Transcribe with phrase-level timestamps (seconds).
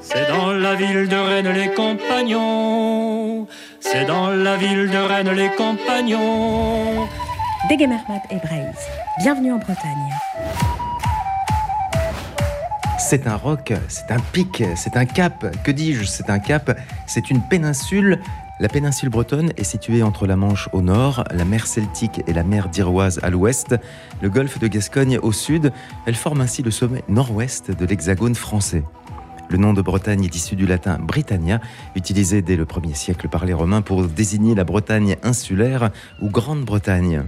[0.00, 3.46] C'est dans la ville de Rennes les compagnons.
[3.80, 7.06] C'est dans la ville de Rennes les compagnons.
[7.70, 8.76] Degemermat et Braise.
[9.18, 10.12] Bienvenue en Bretagne.
[12.98, 15.46] C'est un roc, c'est un pic, c'est un cap.
[15.64, 18.20] Que dis-je C'est un cap, c'est une péninsule.
[18.60, 22.42] La péninsule bretonne est située entre la Manche au nord, la mer Celtique et la
[22.42, 23.76] mer d'Iroise à l'ouest,
[24.20, 25.72] le golfe de Gascogne au sud.
[26.06, 28.82] Elle forme ainsi le sommet nord-ouest de l'hexagone français.
[29.50, 31.60] Le nom de Bretagne est issu du latin Britannia,
[31.96, 37.22] utilisé dès le 1er siècle par les Romains pour désigner la Bretagne insulaire ou Grande-Bretagne.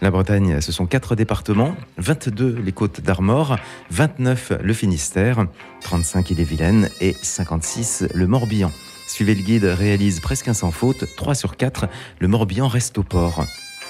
[0.00, 3.56] La Bretagne, ce sont quatre départements, 22 les côtes d'Armor,
[3.90, 5.46] 29 le Finistère,
[5.80, 8.70] 35 Ille-et-Vilaine et 56 le Morbihan.
[9.08, 11.88] Suivez le guide réalise presque un sans faute, 3 sur 4,
[12.20, 13.44] le Morbihan reste au port.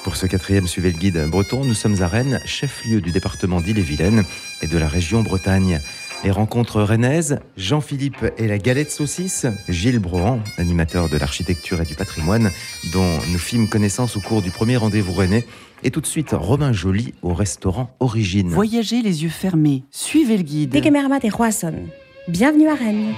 [0.05, 4.25] Pour ce quatrième Suivez le guide breton, nous sommes à Rennes, chef-lieu du département d'Ille-et-Vilaine
[4.63, 5.81] et de la région Bretagne.
[6.25, 11.95] Les rencontres rennaises, Jean-Philippe et la galette saucisse, Gilles Brohan, animateur de l'architecture et du
[11.95, 12.51] patrimoine,
[12.93, 15.45] dont nous fîmes connaissance au cours du premier rendez-vous rennais,
[15.85, 18.49] et tout de suite Romain Joly au restaurant Origine.
[18.49, 20.71] Voyagez les yeux fermés, suivez le guide.
[20.71, 21.75] Degemermat et Roisson.
[22.29, 23.15] Bienvenue à Rennes.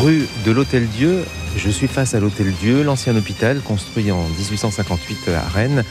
[0.00, 1.24] Rue de l'Hôtel-Dieu,
[1.58, 5.84] je suis face à l'Hôtel-Dieu, l'ancien hôpital construit en 1858 à Rennes,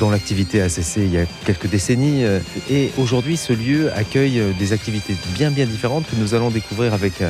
[0.00, 2.24] dont l'activité a cessé il y a quelques décennies.
[2.68, 7.22] Et aujourd'hui, ce lieu accueille des activités bien bien différentes que nous allons découvrir avec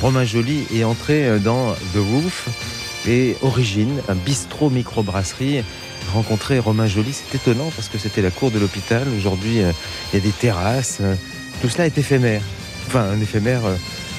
[0.00, 2.48] Romain Joly et entrer dans The Roof
[3.08, 5.64] et Origine, un bistrot microbrasserie.
[6.12, 9.02] Rencontrer Romain Joly, c'est étonnant parce que c'était la cour de l'hôpital.
[9.18, 11.00] Aujourd'hui, il y a des terrasses.
[11.60, 12.42] Tout cela est éphémère.
[12.86, 13.62] Enfin, un éphémère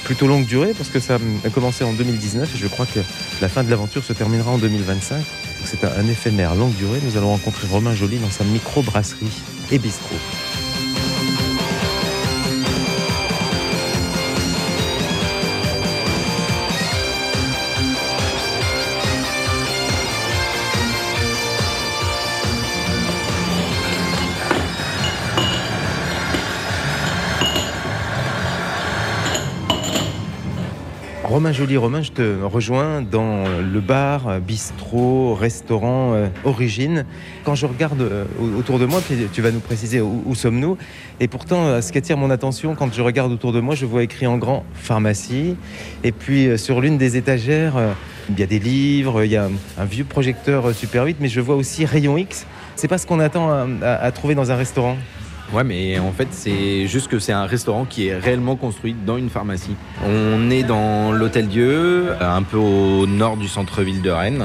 [0.04, 3.00] plutôt longue durée parce que ça a commencé en 2019 et je crois que
[3.40, 5.24] la fin de l'aventure se terminera en 2025.
[5.64, 7.00] C'est un éphémère longue durée.
[7.04, 10.16] Nous allons rencontrer Romain Joly dans sa microbrasserie et bistrot.
[31.34, 37.06] Romain Joly, Romain, je te rejoins dans le bar, bistrot, restaurant euh, Origine.
[37.42, 38.24] Quand je regarde euh,
[38.56, 39.00] autour de moi,
[39.32, 40.78] tu vas nous préciser où, sommes-nous,
[41.18, 43.84] et pourtant, euh, ce qui attire mon attention quand je regarde autour de moi, je
[43.84, 45.56] vois écrit en grand pharmacie,
[46.04, 47.96] et puis sur l'une des étagères,
[48.30, 51.40] il y a des livres, il y a un, vieux projecteur Super 8, mais je
[51.40, 52.46] vois aussi Rayon X.
[52.76, 53.50] C'est pas ce qu'on attend
[53.82, 54.96] à- à trouver dans un restaurant?
[55.52, 59.16] Ouais, mais en fait, c'est juste que c'est un restaurant qui est réellement construit dans
[59.16, 59.76] une pharmacie.
[60.04, 64.44] On est dans l'Hôtel Dieu, euh, un peu au nord du centre-ville de Rennes.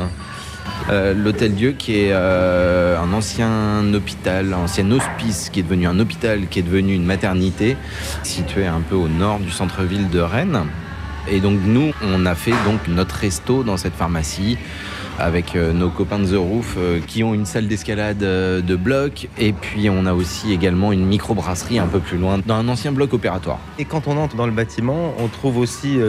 [0.89, 5.87] Euh, L'Hôtel Dieu qui est euh, un ancien hôpital, un ancien hospice qui est devenu
[5.87, 7.77] un hôpital, qui est devenu une maternité,
[8.23, 10.65] situé un peu au nord du centre-ville de Rennes.
[11.31, 14.57] Et donc nous, on a fait donc notre resto dans cette pharmacie
[15.19, 18.75] avec euh, nos copains de The Roof euh, qui ont une salle d'escalade euh, de
[18.75, 22.67] bloc et puis on a aussi également une microbrasserie un peu plus loin dans un
[22.67, 23.59] ancien bloc opératoire.
[23.77, 25.99] Et quand on entre dans le bâtiment, on trouve aussi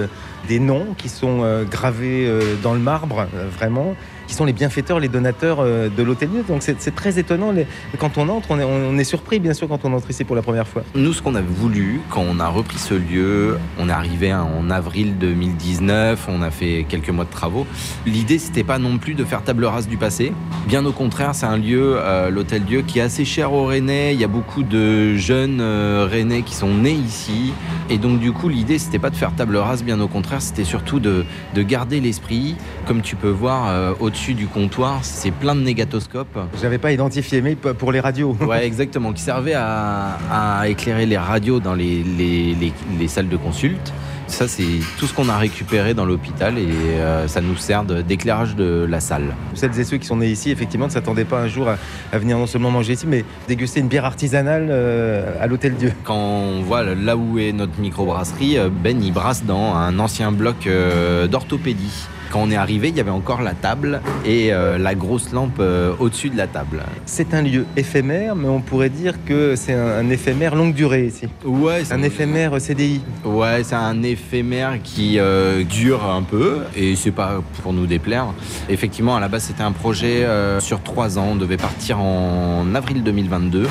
[0.49, 2.31] des noms qui sont gravés
[2.63, 3.27] dans le marbre,
[3.57, 3.95] vraiment,
[4.31, 6.45] qui sont les bienfaiteurs, les donateurs euh, de l'hôtel Dieu.
[6.47, 7.53] Donc c'est très étonnant.
[7.99, 10.69] Quand on entre, on est, surpris, bien sûr, quand on entre ici pour la première
[10.69, 10.85] fois.
[10.95, 14.71] Nous, ce qu'on a voulu, quand on a repris ce lieu, on est arrivé en
[14.71, 17.67] avril 2019, on a fait quelques mois de travaux.
[18.07, 20.33] L'idée, c'était pas non plus de faire table rase du passé.
[20.69, 24.15] Bien au contraire, c'est un lieu, euh, l'hôtel Dieu, qui est assez cher aux Rennais.
[24.15, 27.53] Il y a beaucoup de jeunes euh, Rennais qui sont nés ici.
[27.89, 30.63] Et donc, du coup, l'idée, c'était pas de faire table rase, bien au contraire, c'était
[30.63, 31.25] surtout de,
[31.55, 32.55] de garder l'esprit.
[32.87, 36.39] Comme tu peux voir euh, au-dessus du comptoir, c'est plein de négatoscopes.
[36.57, 38.37] Je n'avais pas identifié, mais pour les radios.
[38.47, 43.29] Ouais, exactement, qui servait à, à éclairer les radios dans les, les- les- les salles
[43.29, 43.93] de consulte.
[44.27, 44.63] Ça, c'est
[44.97, 49.01] tout ce qu'on a récupéré dans l'hôpital et euh, ça nous sert d'éclairage de la
[49.01, 49.35] salle.
[49.55, 51.79] Celles et ceux qui sont nés ici, effectivement, ne s'attendaient pas un jour à,
[52.13, 55.93] à venir non seulement manger ici, mais déguster une bière artisanale euh, à l'hôtel Dieu.
[56.05, 60.31] Quand on voit là où est notre microbrasserie, euh, Ben il brasse dans un ancien
[60.31, 62.07] bloc euh, d'orthopédie.
[62.31, 65.59] Quand on est arrivé, il y avait encore la table et euh, la grosse lampe
[65.59, 66.83] euh, au-dessus de la table.
[67.05, 71.07] C'est un lieu éphémère, mais on pourrait dire que c'est un, un éphémère longue durée
[71.07, 71.27] ici.
[71.45, 73.01] Ouais, Un éphémère CDI.
[73.25, 78.27] Ouais, c'est un éphémère qui euh, dure un peu et c'est pas pour nous déplaire.
[78.69, 80.25] Effectivement, à la base, c'était un projet
[80.61, 81.31] sur trois ans.
[81.33, 83.67] On devait partir en avril 2022.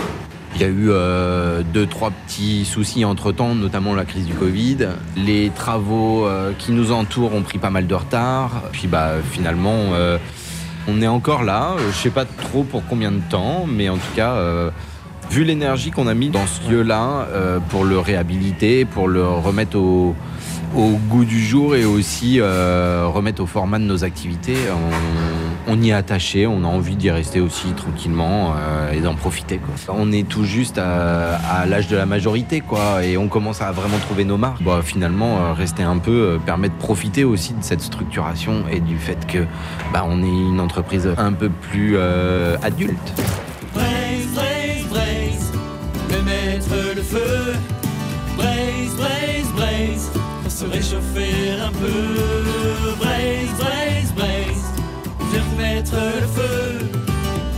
[0.56, 4.78] Il y a eu euh, deux, trois petits soucis entre-temps, notamment la crise du Covid.
[5.16, 8.63] Les travaux euh, qui nous entourent ont pris pas mal de retard.
[8.72, 10.18] Puis bah, finalement, euh,
[10.88, 13.98] On est encore là, euh, je sais pas trop pour combien de temps, mais en
[13.98, 14.36] tout cas,
[15.30, 17.28] vu l'énergie qu'on a mis dans ce lieu-là
[17.69, 20.16] pour le réhabiliter, pour le remettre au,
[20.75, 25.89] au goût du jour et aussi remettre au format de nos activités, on, on y
[25.89, 29.62] est attaché, on a envie d'y rester aussi tranquillement euh, et d'en profiter.
[29.88, 34.00] On est tout juste à, l'âge de la majorité quoi, et on commence à vraiment
[34.00, 34.63] trouver nos marques.
[34.63, 38.80] Bon, finalement, euh, rester un peu euh, permet de profiter aussi de cette structuration et
[38.80, 39.45] du fait que
[39.94, 41.98] bah, on est une entreprise un peu plus
[42.63, 43.13] adulte.
[43.74, 45.51] Braise, braise, braise,
[46.95, 47.54] le feu.
[48.38, 50.12] Braise, braise, braise,
[50.48, 52.95] se réchauffer un peu.
[53.00, 54.49] Braise, braise, braise,
[55.59, 56.85] remettre le feu.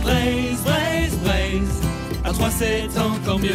[0.02, 1.80] Braise, braise, braise,
[2.24, 3.50] à trois c'est encore mieux.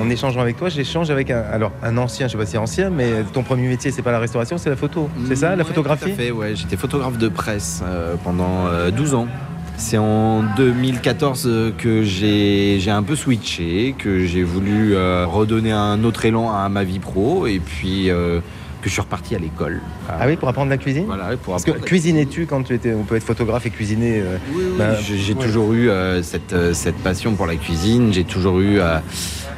[0.00, 2.90] En échangeant avec toi, j'échange avec un, alors, un ancien, je sais pas si ancien,
[2.90, 5.08] mais ton premier métier, c'est pas la restauration, c'est la photo.
[5.28, 6.56] C'est ça, la Ouais, photographie tout à fait, ouais.
[6.56, 9.28] J'étais photographe de presse euh, pendant euh, 12 ans.
[9.76, 15.72] C'est en 2014 euh, que j'ai j'ai un peu switché, que j'ai voulu euh, redonner
[15.72, 18.40] un autre élan à ma vie pro et puis euh,
[18.84, 19.80] que je suis reparti à l'école.
[20.10, 22.92] Ah oui, pour apprendre la cuisine Voilà, pour Parce que cuisinais-tu quand tu étais.
[22.92, 24.20] On peut être photographe et cuisiner.
[24.20, 25.42] euh, Oui, oui, Bah, j'ai ouais.
[25.42, 28.12] toujours eu euh, cette, euh, cette passion pour la cuisine.
[28.12, 28.98] J'ai toujours eu euh,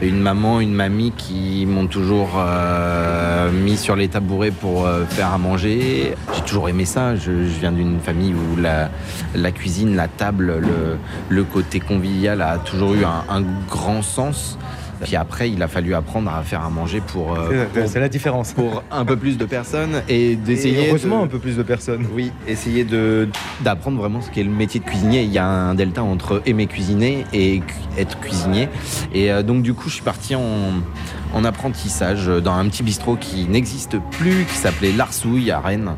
[0.00, 2.40] une maman, une mamie qui m'ont toujours
[3.52, 6.14] mis sur les tabourets pour faire à manger.
[6.34, 7.16] J'ai toujours aimé ça.
[7.16, 8.90] Je, je viens d'une famille où la,
[9.34, 10.98] la cuisine, la table, le,
[11.34, 14.58] le côté convivial a toujours eu un, un grand sens.
[15.02, 18.52] Puis après, il a fallu apprendre à faire à manger pour, euh, c'est- la différence.
[18.52, 20.88] pour un peu plus de personnes et d'essayer.
[20.88, 22.06] Heureusement, de- un peu plus de personnes.
[22.14, 23.28] oui, essayer de
[23.62, 25.22] d'apprendre vraiment ce qu'est le métier de cuisinier.
[25.22, 27.62] Il y a un delta entre aimer cuisiner et
[27.98, 28.68] être cuisinier.
[29.14, 30.42] Et euh, donc du coup, je suis parti en,
[31.34, 35.92] en apprentissage dans un petit bistrot qui n'existe plus, qui s'appelait Larsouille à Rennes,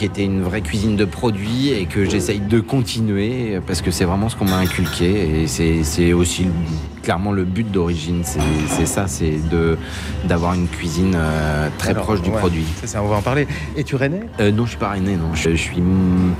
[0.00, 4.06] qui était une vraie cuisine de produits et que j'essaye de continuer parce que c'est
[4.06, 6.46] vraiment ce qu'on m'a inculqué et c'est aussi
[7.02, 8.22] clairement le but d'origine.
[8.24, 9.38] C'est ça, c'est
[10.24, 12.64] d'avoir une cuisine euh, très Alors, proche du ouais, produit.
[12.80, 13.46] C'est ça, on va en parler.
[13.76, 14.22] Et tu rennais?
[14.40, 15.34] Euh, non, je suis pas rennais, non.
[15.34, 16.34] Je, je suis mm,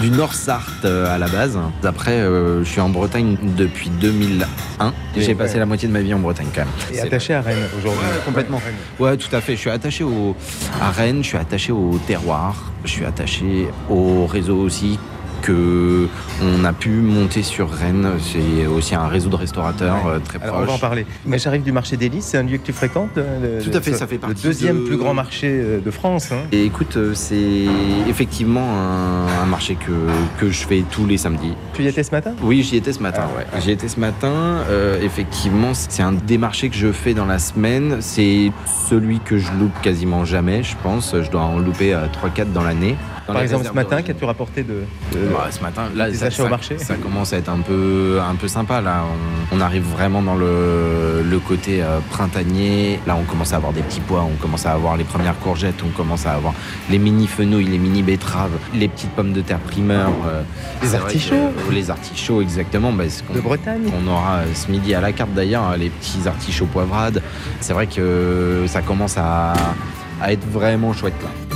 [0.00, 1.58] du Nord Sarthe euh, à la base.
[1.84, 4.88] Après, je suis en Bretagne depuis 2001.
[4.88, 5.34] Et J'ai ouais.
[5.34, 6.94] passé la moitié de ma vie en Bretagne quand même.
[6.94, 8.00] Et attaché à Rennes aujourd'hui.
[8.02, 8.58] Ouais, complètement.
[8.58, 9.10] Ouais, Rennes.
[9.10, 9.54] Ouais, tout à fait.
[9.54, 10.34] Je suis attaché au,
[10.80, 14.98] à Rennes, je suis attaché au terroir, je suis attaché au réseau aussi
[15.42, 16.08] que
[16.42, 18.08] on a pu monter sur Rennes.
[18.20, 20.12] C'est aussi un réseau de restaurateurs Ouais.
[20.14, 21.06] euh, très Alors, on va en parler.
[21.26, 23.76] Mais j'arrive du marché des Lys, c'est un lieu que tu fréquentes euh, le- Tout
[23.76, 26.30] à fait, le- ça fait Le partie deuxième de- plus grand marché euh, de France.
[26.32, 26.38] hein.
[26.52, 27.66] Et écoute, c'est
[28.08, 29.92] effectivement un, un marché que,
[30.40, 31.54] que je fais tous les samedis.
[31.74, 32.32] Tu y étais ce matin?
[32.42, 33.24] Oui, j'y étais ce matin.
[33.24, 33.36] Ah.
[33.56, 33.60] ouais.
[33.60, 34.32] J'y étais ce matin.
[34.68, 37.96] euh, effectivement, c'est un des marchés que je fais dans la semaine.
[38.00, 38.52] C'est
[38.88, 41.14] celui que je loupe quasiment jamais, je pense.
[41.20, 42.96] Je dois en louper 3-4 dans l'année.
[43.30, 44.82] Dans Par exemple, ce matin, qu'as-tu rapporté de.
[45.12, 47.48] de- Bah, ce matin, là, des ça, achats au ça- marché ça commence à être
[47.48, 48.80] un peu, un peu sympa.
[48.80, 49.04] Là,
[49.52, 52.98] on, on arrive vraiment dans le, le côté euh, printanier.
[53.06, 55.82] Là, on commence à avoir des petits pois, on commence à avoir les premières courgettes,
[55.84, 56.54] on commence à avoir
[56.90, 60.42] les mini fenouilles, les mini betteraves, les petites pommes de terre primeur, euh,
[60.82, 61.34] Les artichauts.
[61.68, 62.92] que- Les artichauts, exactement.
[62.92, 65.90] Bah, ce de Bretagne on aura euh, ce midi à la carte d'ailleurs hein, les
[65.90, 67.22] petits artichauts poivrades.
[67.60, 69.52] C'est vrai que ça commence à,
[70.20, 71.49] à être vraiment chouette là.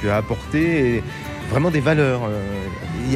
[0.00, 1.02] Tu as apporté
[1.50, 2.22] vraiment des valeurs.
[2.28, 2.42] euh,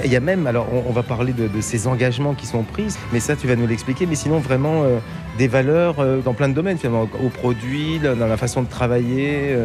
[0.04, 3.19] Il y, a- même, alors on, va parler de, ces engagements qui sont pris, mais
[3.19, 4.99] ça tu vas nous l'expliquer, mais sinon vraiment euh,
[5.37, 9.57] des valeurs euh, dans plein de domaines finalement, au produit, dans la façon de travailler.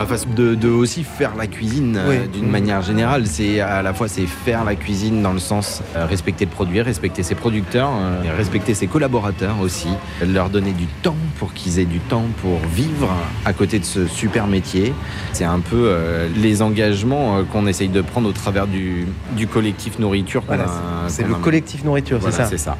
[0.00, 3.26] Enfin, de, de aussi faire la cuisine euh, d'une manière générale.
[3.26, 6.80] C'est à la fois c'est faire la cuisine dans le sens euh, respecter le produit,
[6.80, 9.88] respecter ses producteurs, euh, respecter ses collaborateurs aussi,
[10.26, 13.08] leur donner du temps pour qu'ils aient du temps pour vivre
[13.44, 14.92] à côté de ce super métier.
[15.32, 15.94] C'est un peu
[16.36, 19.06] les engagements qu'on essaye de prendre au travers du,
[19.36, 20.42] du collectif nourriture.
[20.46, 20.66] voilà,
[21.08, 22.48] c'est le a- collectif nourriture, Voilà, c'est ça.
[22.48, 22.76] c'est ça.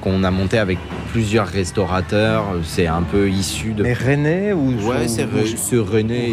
[0.00, 0.78] Qu'on a monté avec
[1.12, 2.44] plusieurs restaurateurs.
[2.64, 3.82] C'est un peu issu de.
[3.82, 5.24] Mais Rennais ou Ouais, c'est
[5.78, 6.32] René.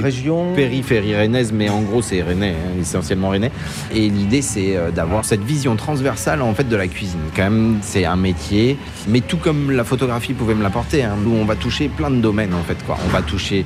[0.56, 3.52] Périphérie rennaise, mais en gros c'est rennais, hein, essentiellement rennais.
[3.94, 7.20] Et l'idée c'est euh, d'avoir cette vision transversale en fait de la cuisine.
[7.36, 11.34] Quand même, c'est un métier, mais tout comme la photographie pouvait me l'apporter, hein, où
[11.36, 12.78] on va toucher plein de domaines en fait.
[12.86, 12.98] Quoi.
[13.06, 13.66] On va toucher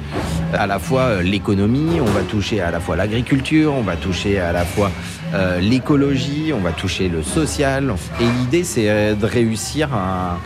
[0.54, 4.40] à la fois euh, l'économie, on va toucher à la fois l'agriculture, on va toucher
[4.40, 4.92] à la fois
[5.34, 7.94] euh, l'écologie, on va toucher le social.
[8.22, 10.38] Et l'idée c'est de réussir à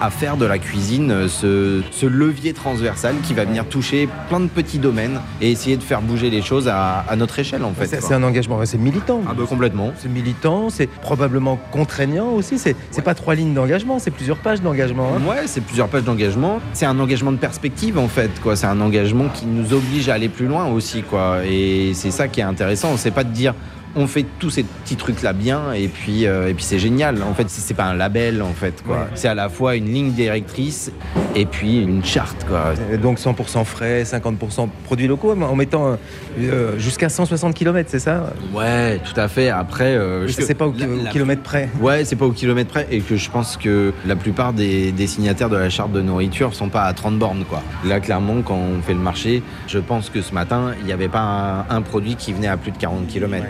[0.00, 4.40] à faire de la cuisine euh, ce, ce levier transversal qui va venir toucher plein
[4.40, 7.72] de petits domaines et essayer de faire bouger les choses à, à notre échelle en
[7.72, 7.86] fait.
[8.00, 9.20] C'est un engagement, c'est militant.
[9.28, 9.92] Ah bah complètement.
[9.96, 12.58] C'est militant, c'est probablement contraignant aussi.
[12.58, 15.12] C'est c'est pas trois lignes d'engagement, c'est plusieurs pages d'engagement.
[15.16, 15.20] hein.
[15.28, 16.60] Ouais, c'est plusieurs pages d'engagement.
[16.72, 18.56] C'est un engagement de perspective en fait, quoi.
[18.56, 21.38] C'est un engagement qui nous oblige à aller plus loin aussi, quoi.
[21.46, 22.96] Et c'est ça qui est intéressant.
[22.96, 23.54] C'est pas de dire
[23.96, 27.22] on fait tous ces petits trucs là bien et puis euh, et puis c'est génial.
[27.22, 28.96] En fait, c'est pas un label en fait, quoi.
[28.96, 29.02] Ouais.
[29.14, 30.90] C'est à la fois une ligne directrice
[31.36, 32.74] et puis une charte, quoi.
[32.92, 35.96] Et Donc 100% frais, 50% produits locaux, en mettant
[36.40, 38.32] euh, jusqu'à 160 km, c'est ça?
[38.52, 39.48] Ouais, tout à fait.
[39.50, 41.68] Après, euh, C'est pas au, la- au la- kilomètre près?
[41.80, 45.06] Ouais, c'est pas au kilomètre près et que je pense que la plupart des, des
[45.06, 47.62] signataires de la charte de nourriture sont pas à 30 bornes quoi.
[47.84, 51.08] Là clairement quand on fait le marché, je pense que ce matin, il n'y avait
[51.08, 53.46] pas un, un produit qui venait à plus de 40 km.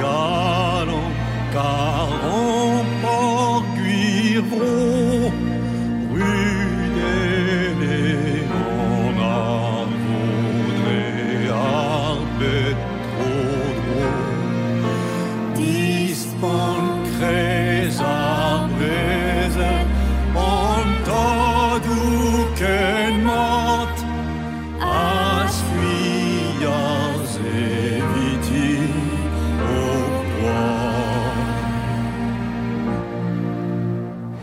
[0.00, 1.12] Galant,
[1.52, 4.91] car en port cuivron, rue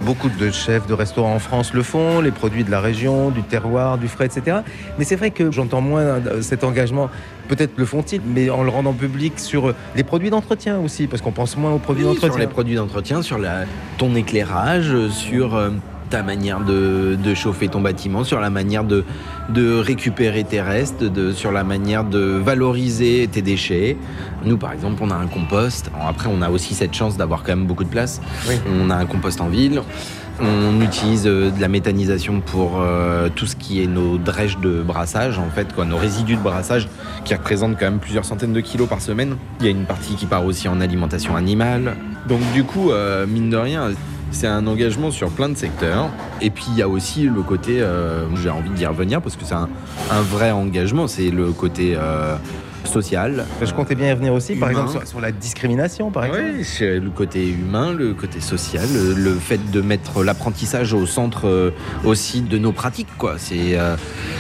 [0.10, 3.44] Beaucoup de chefs de restaurants en France le font, les produits de la région, du
[3.44, 4.62] terroir, du frais, etc.
[4.98, 7.12] Mais c'est vrai que j'entends moins euh, cet engagement.
[7.48, 11.32] Peut-être le font-ils, mais en le rendant public sur les produits d'entretien aussi, parce qu'on
[11.32, 12.32] pense moins aux produits Oui, d'entretien.
[12.32, 13.66] sur les produits d'entretien, sur la,
[14.00, 15.70] ton éclairage, sur euh,
[16.10, 19.04] ta manière de, de chauffer ton bâtiment, sur la manière de,
[19.50, 23.98] de récupérer tes restes, de, sur la manière de valoriser tes déchets.
[24.44, 25.92] Nous, par exemple, on a un compost.
[26.02, 28.22] Après, on a aussi cette chance d'avoir quand même beaucoup de place.
[28.48, 28.56] Oui.
[28.82, 29.82] On a un compost en ville.
[30.42, 34.82] On utilise euh, de la méthanisation pour euh, tout ce qui est nos drèches de
[34.82, 36.88] brassage, en fait, quoi, nos résidus de brassage
[37.26, 39.36] qui représentent quand même plusieurs centaines de kilos par semaine.
[39.60, 41.98] Il y a une partie qui part aussi en alimentation animale.
[42.30, 43.90] Donc du coup, euh, mine de rien,
[44.32, 46.10] c'est un engagement sur plein de secteurs.
[46.42, 49.46] Et puis il y a aussi le côté, euh, j'ai envie d'y revenir parce que
[49.46, 49.70] c'est un,
[50.12, 52.36] un vrai engagement, c'est le côté euh,
[52.86, 53.46] social.
[53.62, 56.46] Je comptais bien y revenir aussi, par exemple, sur, sur la discrimination, par exemple.
[56.58, 61.06] Oui, c'est le côté humain, le côté social, le, le fait de mettre l'apprentissage au
[61.06, 61.72] centre euh,
[62.06, 63.36] aussi de nos pratiques, quoi.
[63.38, 63.78] C'est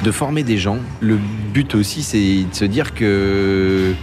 [0.04, 0.78] de former des gens.
[1.02, 1.18] Le
[1.54, 3.94] but aussi, c'est de se dire que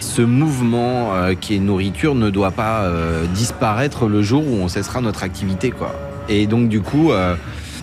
[0.00, 4.68] ce mouvement euh, qui est nourriture ne doit pas euh, disparaître le jour où on
[4.68, 5.94] cessera notre activité, quoi.
[6.28, 7.12] Et donc, du coup.
[7.12, 7.34] euh,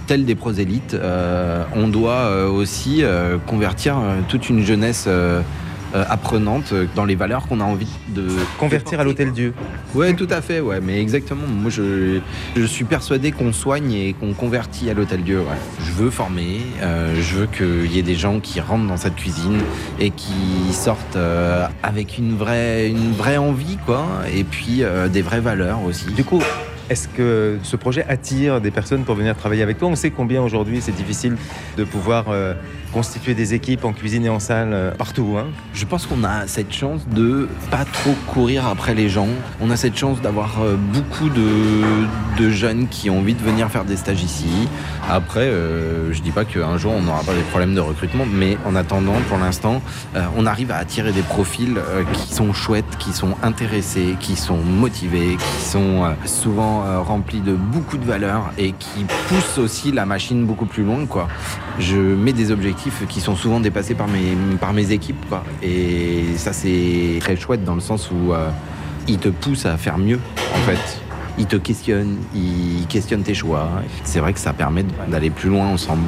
[0.07, 3.03] Tel des prosélytes, euh, on doit aussi
[3.45, 3.97] convertir
[4.29, 5.09] toute une jeunesse
[5.97, 8.27] euh, apprenante euh, dans les valeurs qu'on a envie de
[8.59, 9.53] Convertir à l'hôtel Dieu.
[9.95, 11.47] Ouais, tout à fait, ouais, mais exactement.
[11.47, 12.19] Moi, je,
[12.55, 15.39] je suis persuadé qu'on soigne et qu'on convertit à l'Hôtel Dieu.
[15.39, 15.57] Ouais.
[15.79, 19.15] Je veux former, euh, je veux qu'il y ait des gens qui rentrent dans cette
[19.15, 19.59] cuisine
[19.99, 25.39] et qui sortent euh, avec une vraie, une vraie envie, quoi, et puis des vraies
[25.39, 26.05] valeurs aussi.
[26.13, 26.41] Du coup,
[26.89, 29.89] est-ce que ce projet attire des personnes pour venir travailler avec toi?
[29.89, 31.35] On sait combien aujourd'hui c'est difficile
[31.77, 32.25] de pouvoir
[32.93, 35.35] constituer des équipes en cuisine et en salle euh, partout.
[35.37, 35.45] hein.
[35.73, 39.27] Je pense qu'on a cette chance de pas trop courir après les gens.
[39.61, 43.83] On a cette chance d'avoir euh, beaucoup de, jeunes qui ont envie de venir faire
[43.83, 44.47] des stages ici.
[45.09, 48.57] Après, euh, je dis pas qu'un jour on n'aura pas des problèmes de recrutement, mais
[48.65, 49.81] en attendant, pour l'instant,
[50.15, 51.77] euh, on arrive à attirer des profils
[52.13, 57.97] qui sont chouettes, qui sont intéressés, qui sont motivés, qui sont souvent remplis de beaucoup
[57.97, 60.97] de valeurs et qui poussent aussi la machine beaucoup plus loin.
[61.79, 62.76] Je mets des objectifs
[63.09, 65.43] qui sont souvent dépassés par mes, par mes équipes, quoi.
[65.61, 68.49] Et ça, c'est très chouette dans le sens où euh,
[69.07, 70.19] ils te poussent à faire mieux,
[70.53, 71.01] en fait.
[71.37, 73.69] Ils te questionnent, ils questionnent tes choix.
[74.03, 76.07] C'est vrai que ça permet d'aller plus loin ensemble.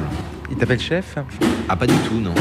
[0.50, 1.16] Il t'appelle chef?
[1.68, 2.34] Ah, pas du tout, non.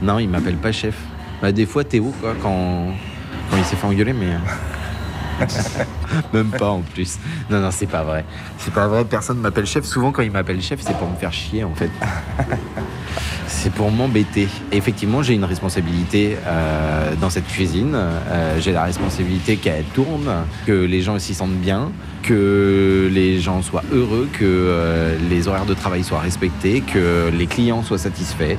[0.00, 0.96] Non, il m'appelle pas chef.
[1.42, 2.86] Bah, des fois, Théo, quoi, quand,
[3.50, 4.32] quand il s'est fait engueuler, mais.
[6.32, 7.18] Même pas en plus.
[7.50, 8.24] Non, non, c'est pas vrai.
[8.58, 9.84] C'est pas vrai, personne m'appelle chef.
[9.84, 11.90] Souvent, quand il m'appelle chef, c'est pour me faire chier, en fait.
[13.62, 14.48] C'est pour m'embêter.
[14.72, 17.92] Effectivement, j'ai une responsabilité euh, dans cette cuisine.
[17.94, 20.28] Euh, j'ai la responsabilité qu'elle tourne,
[20.66, 21.92] que les gens s'y sentent bien,
[22.24, 27.46] que les gens soient heureux, que euh, les horaires de travail soient respectés, que les
[27.46, 28.56] clients soient satisfaits.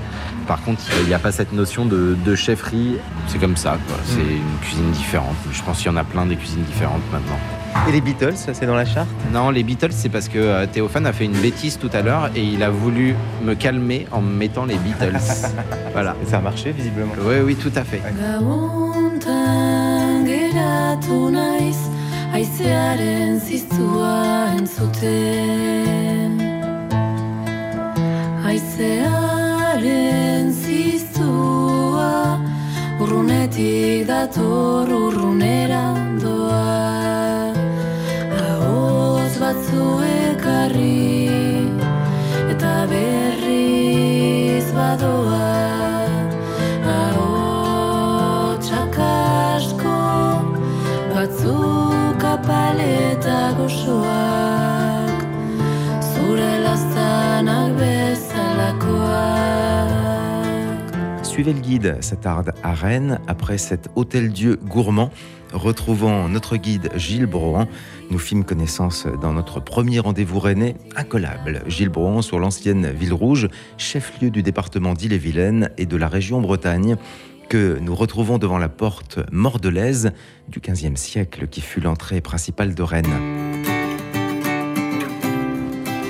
[0.48, 2.96] Par contre, il n'y a pas cette notion de, de chefferie.
[3.28, 3.98] C'est comme ça, quoi.
[4.06, 5.36] C'est une cuisine différente.
[5.52, 7.40] Je pense qu'il y en a plein des cuisines différentes maintenant.
[7.90, 9.10] Et les Beatles, c'est dans la charte?
[9.34, 12.44] Non, les Beatles, c'est parce que Théophane a fait une bêtise tout à l'heure et
[12.44, 14.93] il a voulu me calmer en me mettant les Beatles.
[15.94, 16.16] voilà.
[16.22, 17.14] Et ça a marché visiblement.
[17.20, 18.02] Oui, oui, tout à fait.
[22.34, 26.42] Aizearen ziztua entzuten
[28.50, 32.42] Aizearen ziztua
[33.00, 37.54] Urrunetik dator urrunera doa
[38.50, 41.13] Ahoz batzuek harri
[61.24, 65.10] Suivez le guide s'attarde à Rennes après cet hôtel-dieu gourmand.
[65.54, 67.68] Retrouvant notre guide Gilles Brohan,
[68.12, 71.64] nous fîmes connaissance dans notre premier rendez-vous rennais incollable.
[71.68, 73.48] Gilles Brohan sur l'ancienne ville rouge,
[73.78, 76.98] chef-lieu du département d'Ille-et-Vilaine et de la région Bretagne,
[77.50, 80.12] que nous retrouvons devant la porte mordelaise
[80.48, 83.64] du XVe siècle qui fut l'entrée principale de Rennes.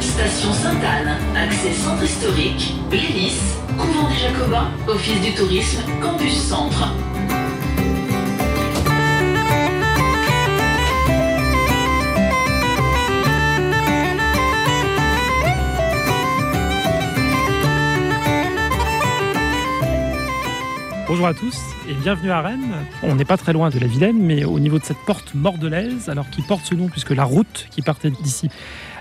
[0.00, 6.94] Station Sainte-Anne, accès centre historique, l'hélice, couvent des Jacobins, office du tourisme, campus centre.
[21.24, 22.74] Bonjour à tous et bienvenue à Rennes.
[23.02, 26.10] On n'est pas très loin de la Vilaine, mais au niveau de cette porte mordelaise,
[26.10, 28.50] alors qui porte ce nom puisque la route qui partait d'ici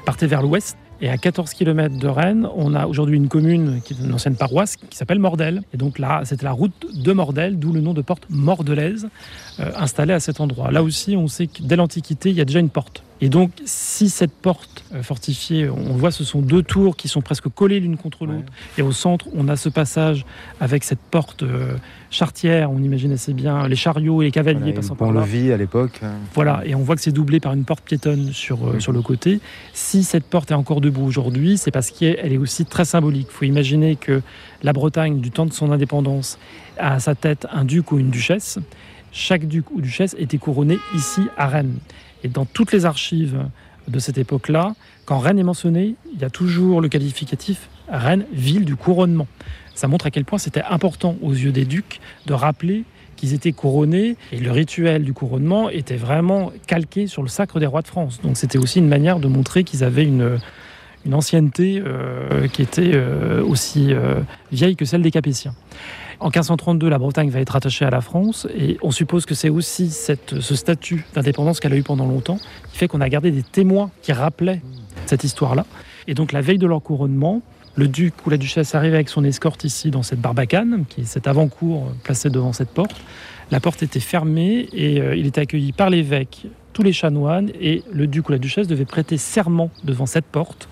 [0.05, 0.77] partait vers l'ouest.
[1.01, 4.37] Et à 14 km de Rennes, on a aujourd'hui une commune qui est une ancienne
[4.37, 5.63] paroisse qui s'appelle Mordel.
[5.73, 9.09] Et donc là, c'était la route de Mordel, d'où le nom de porte mordelaise
[9.59, 10.71] euh, installée à cet endroit.
[10.71, 13.03] Là aussi, on sait que dès l'Antiquité, il y a déjà une porte.
[13.23, 17.21] Et donc, si cette porte euh, fortifiée, on voit, ce sont deux tours qui sont
[17.21, 18.51] presque collées l'une contre l'autre.
[18.77, 20.25] Et au centre, on a ce passage
[20.59, 21.77] avec cette porte euh,
[22.09, 22.69] chartière.
[22.69, 25.21] On imagine assez bien les chariots et les cavaliers Voilà, passant par là.
[25.21, 26.01] pont-levis à l'époque.
[26.33, 29.01] Voilà, et on voit que c'est doublé par une porte piétonne sur, euh, sur le
[29.01, 29.39] côté.
[29.71, 33.27] Si cette porte est encore debout aujourd'hui, c'est parce qu'elle est aussi très symbolique.
[33.31, 34.21] Il faut imaginer que
[34.63, 36.37] la Bretagne, du temps de son indépendance,
[36.77, 38.59] a à sa tête un duc ou une duchesse.
[39.13, 41.77] Chaque duc ou duchesse était couronné ici à Rennes.
[42.23, 43.37] Et dans toutes les archives
[43.87, 48.65] de cette époque-là, quand Rennes est mentionné, il y a toujours le qualificatif Rennes, ville
[48.65, 49.27] du couronnement.
[49.75, 53.51] Ça montre à quel point c'était important aux yeux des ducs de rappeler qu'ils étaient
[53.51, 57.87] couronnés et le rituel du couronnement était vraiment calqué sur le sacre des rois de
[57.87, 58.21] France.
[58.21, 60.39] Donc c'était aussi une manière de montrer qu'ils avaient une,
[61.05, 65.53] une ancienneté euh, qui était euh, aussi euh, vieille que celle des Capétiens.
[66.19, 69.49] En 1532, la Bretagne va être attachée à la France et on suppose que c'est
[69.49, 72.37] aussi ce statut d'indépendance qu'elle a eu pendant longtemps
[72.71, 74.61] qui fait qu'on a gardé des témoins qui rappelaient
[75.05, 75.65] cette histoire-là.
[76.07, 77.41] Et donc la veille de leur couronnement,
[77.75, 81.05] le duc ou la duchesse arrive avec son escorte ici dans cette barbacane, qui est
[81.05, 82.95] cette avant-cour placée devant cette porte.
[83.51, 87.83] La porte était fermée et euh, il était accueilli par l'évêque, tous les chanoines et
[87.93, 90.67] le duc ou la duchesse devait prêter serment devant cette porte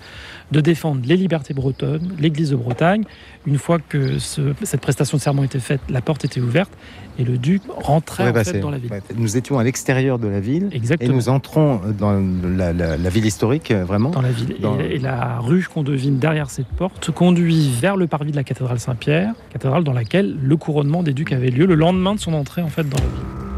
[0.50, 3.04] de défendre les libertés bretonnes, l'Église de Bretagne.
[3.46, 6.70] Une fois que ce- cette prestation de serment était faite, la porte était ouverte
[7.18, 8.90] et le duc rentrait Ouais, en bah, fait dans la ville.
[8.92, 11.14] ouais, Nous étions à l'extérieur de la ville et Exactement.
[11.14, 12.20] nous entrons dans
[12.56, 14.10] la, la- la ville historique, euh, vraiment.
[14.10, 14.56] dans la ville.
[14.60, 18.36] Dans- Et, et la rue qu'on devine derrière cette porte conduit vers le parvis de
[18.36, 22.20] la cathédrale Saint-Pierre, cathédrale dans laquelle le couronnement des ducs avait lieu le lendemain de
[22.20, 23.51] son entrée en fait dans la ville.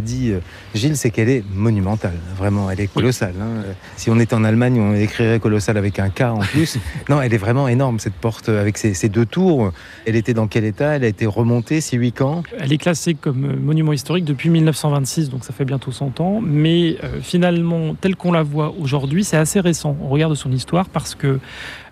[0.00, 0.40] Dit, euh,
[0.74, 2.14] Gilles, c'est qu'elle est monumentale.
[2.36, 3.34] Vraiment, elle est colossale.
[3.40, 3.62] hein.
[3.96, 6.78] Si on était en Allemagne, on écrirait colossale avec un K en plus.
[7.08, 9.72] non, elle est vraiment énorme, cette porte, euh, avec ses, ses deux tours.
[10.06, 10.96] Elle était dans quel état?
[10.96, 14.50] Elle a été remontée, si huit ans Elle est classée comme euh, monument historique depuis
[14.50, 16.40] 1926, donc ça fait bientôt 100 ans.
[16.42, 19.96] Mais euh, finalement, telle qu'on la voit aujourd'hui, c'est assez récent.
[20.02, 21.38] On regarde son histoire parce que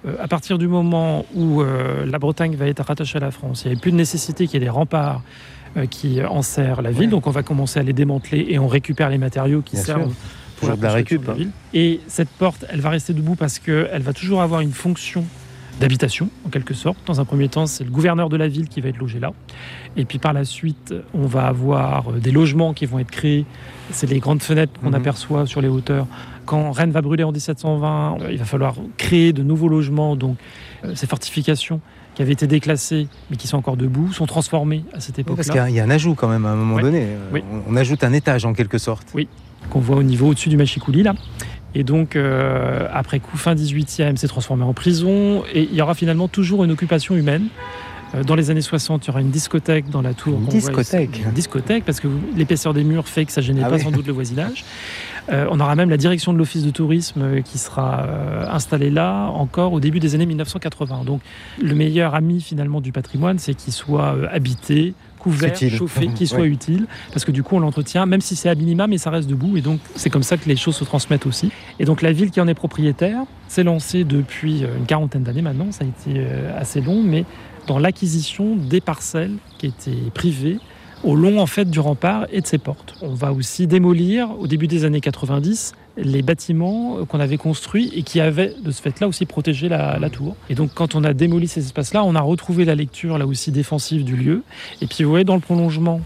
[0.06, 3.62] euh, à partir du moment où euh, la Bretagne va être rattachée à la France,
[3.64, 5.22] il n'y avait plus de nécessité qu'il y ait des remparts
[5.90, 7.02] qui enserrent la ville.
[7.02, 7.06] Ouais.
[7.08, 9.94] Donc on va commencer à les démanteler et on récupère les matériaux qui Bien sûr.
[9.94, 10.14] servent
[10.56, 11.34] pour Toujours de la récup, hein.
[11.34, 11.50] ville.
[11.72, 15.24] Et cette porte, elle va rester debout parce qu'elle va toujours avoir une fonction
[15.80, 16.98] d'habitation, en quelque sorte.
[17.06, 19.30] Dans un premier temps, c'est le gouverneur de la ville qui va être logé là.
[19.96, 23.46] Et puis par la suite, on va avoir euh, des logements qui vont être créés.
[23.92, 24.94] C'est les grandes fenêtres qu'on Mhm.
[24.96, 26.06] aperçoit sur les hauteurs.
[26.46, 30.16] Quand Rennes va brûler en 1720, euh, il va falloir créer de nouveaux logements.
[30.16, 30.36] Donc
[30.84, 31.80] euh, ces fortifications
[32.18, 35.46] qui avaient été déclassées, mais qui sont encore debout, sont transformées à cette Oui, Parce
[35.46, 35.52] époque-là.
[35.52, 36.82] qu'il y a- il y, a un ajout quand même à un moment Ouais.
[36.82, 37.06] donné.
[37.32, 37.44] Oui.
[37.68, 39.06] On, on ajoute un étage en quelque sorte.
[39.70, 41.14] qu'on voit au niveau au-dessus du Machikouli là.
[41.76, 45.44] Et donc, euh, après coup, fin 18e, c'est transformé en prison.
[45.54, 47.44] Et il y aura finalement toujours une occupation humaine.
[48.16, 50.38] Euh, Dans les années 60, il y aura une discothèque dans la tour.
[50.38, 51.20] Une voit discothèque.
[51.24, 53.82] Une discothèque, parce que l'épaisseur des murs fait que ça gênait Ah pas oui.
[53.82, 54.64] sans doute le voisinage.
[55.30, 58.90] Euh, on aura même la direction de l'office de tourisme euh, qui sera euh, installée
[58.90, 61.02] là encore au début des années 1980.
[61.04, 61.20] Donc,
[61.60, 65.74] le meilleur ami finalement du patrimoine, c'est qu'il soit habité, couvert, Utile.
[65.74, 68.86] chauffé, qu'il soit utile, parce que du coup on l'entretient, même si c'est à minima,
[68.86, 71.50] mais ça reste debout, et donc c'est comme ça que les choses se transmettent aussi.
[71.78, 75.72] Et donc la ville qui en est propriétaire s'est lancée depuis une quarantaine d'années maintenant,
[75.72, 76.24] ça a été
[76.56, 77.24] assez long, mais
[77.66, 80.58] dans l'acquisition des parcelles qui étaient privées
[81.04, 82.94] au long en fait du rempart et de ses portes.
[83.02, 87.90] On va aussi démolir au début des années 90 les bâtiments euh, qu'on avait construits
[87.94, 90.36] et qui avaient de ce fait-là aussi protégé la, la tour.
[90.48, 93.50] Et donc quand on a démoli ces espaces-là, on a retrouvé la lecture là aussi
[93.50, 94.42] défensive du lieu.
[94.80, 96.00] Et puis vous voyez dans le prolongement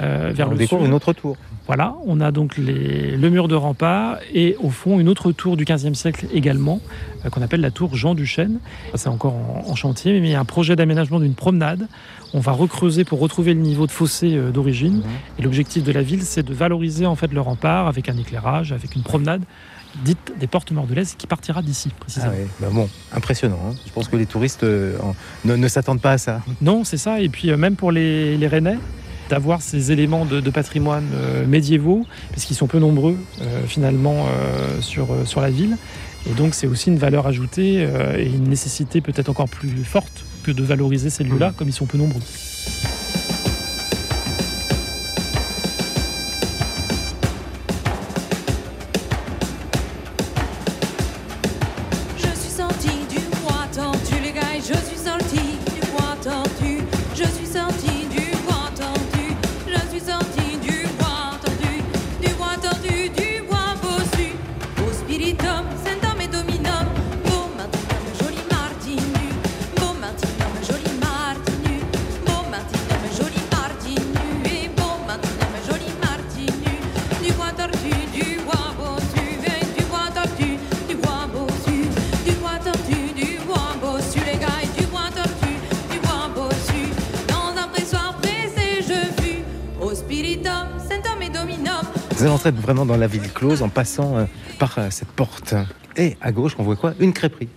[0.00, 1.36] euh, vers on le découvre sud, une autre tour.
[1.74, 5.56] Voilà, on a donc les- le mur de rempart et au fond une autre tour
[5.56, 6.82] du 15e siècle également,
[7.24, 8.58] euh, qu'on appelle la tour Jean Duchesne.
[8.94, 11.88] C'est encore en, en chantier, mais il y a un projet d'aménagement d'une promenade.
[12.34, 14.96] On va recreuser pour retrouver le niveau de fossé euh, d'origine.
[14.96, 15.02] Mhm.
[15.38, 18.72] Et l'objectif de la ville, c'est de valoriser en fait le rempart avec un éclairage,
[18.72, 19.42] avec une promenade
[20.04, 22.32] dite des portes mordelaises qui partira d'ici Ah précisément.
[22.32, 23.58] ouais, bah bon, impressionnant.
[23.70, 23.74] hein.
[23.86, 24.98] Je pense que les touristes euh,
[25.46, 26.42] ne, ne s'attendent pas à ça.
[26.60, 27.20] Non, c'est ça.
[27.20, 28.76] Et puis même pour les, les Rennais,
[29.32, 34.26] d'avoir ces éléments de, de patrimoine euh, médiévaux, parce qu'ils sont peu nombreux euh, finalement
[34.26, 35.78] euh, sur, sur la ville.
[36.30, 40.52] Et donc c'est aussi une valeur ajoutée et une nécessité peut-être encore plus forte que
[40.52, 42.20] de valoriser ces lieux-là, comme ils sont peu nombreux.
[92.62, 94.24] Vraiment dans la ville close en passant euh,
[94.58, 95.54] par euh, cette porte.
[95.96, 96.94] Et à gauche, on voit quoi?
[97.00, 97.48] Une crêperie.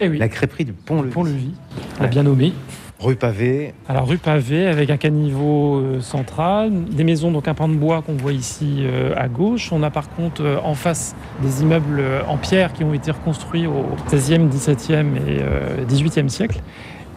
[0.00, 1.12] Et oui, La crêperie du Pont-Levis.
[1.12, 1.54] Pont-Levis,
[1.98, 2.08] on l'a Ouais.
[2.10, 2.52] bien nommé.
[3.00, 3.74] Rue pavée.
[3.88, 8.00] Alors rue pavée avec un caniveau euh, central, des maisons donc un pan de bois
[8.02, 9.72] qu'on voit ici euh, à gauche.
[9.72, 13.66] On a par contre euh, en face des immeubles en pierre qui ont été reconstruits
[13.66, 16.60] au 16e, 17e et euh, 18e siècle.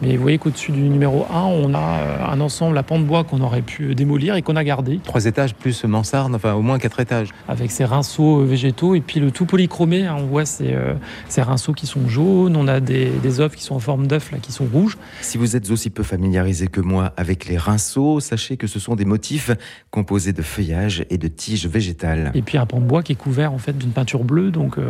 [0.02, 3.04] Mais vous voyez qu'au-dessus du numéro 1, on a euh, un ensemble à pan de
[3.04, 6.62] bois qu'on aurait pu démolir et qu'on a gardé Trois étages plus mansarde, enfin au
[6.62, 7.28] moins quatre étages.
[7.48, 10.06] avec ces rinceaux euh, végétaux et puis le tout polychromé.
[10.06, 10.16] hein.
[10.18, 10.94] on voit ces, euh,
[11.28, 14.30] ces rinceaux qui sont jaunes, on a des, des œufs qui sont en forme d'œufs
[14.32, 14.98] là qui sont rouges.
[15.22, 18.96] Si vous êtes aussi peu familiarisé que moi avec les rinceaux, sachez que ce sont
[18.96, 19.50] des motifs
[19.90, 22.32] composés de feuillages et de tiges végétales.
[22.34, 24.76] Et puis un pan de bois qui est couvert en fait d'une peinture bleue, donc
[24.78, 24.84] euh,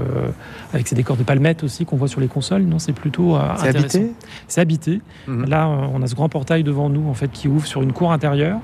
[0.73, 2.62] avec ces décors de palmettes aussi qu'on voit sur les consoles.
[2.62, 4.11] Non, c'est plutôt euh, C'est habité?
[4.49, 4.95] C'est habité.
[5.26, 5.46] Mhm.
[5.48, 8.12] Là, on a ce grand portail devant nous en fait qui ouvre sur une cour
[8.12, 8.59] intérieure.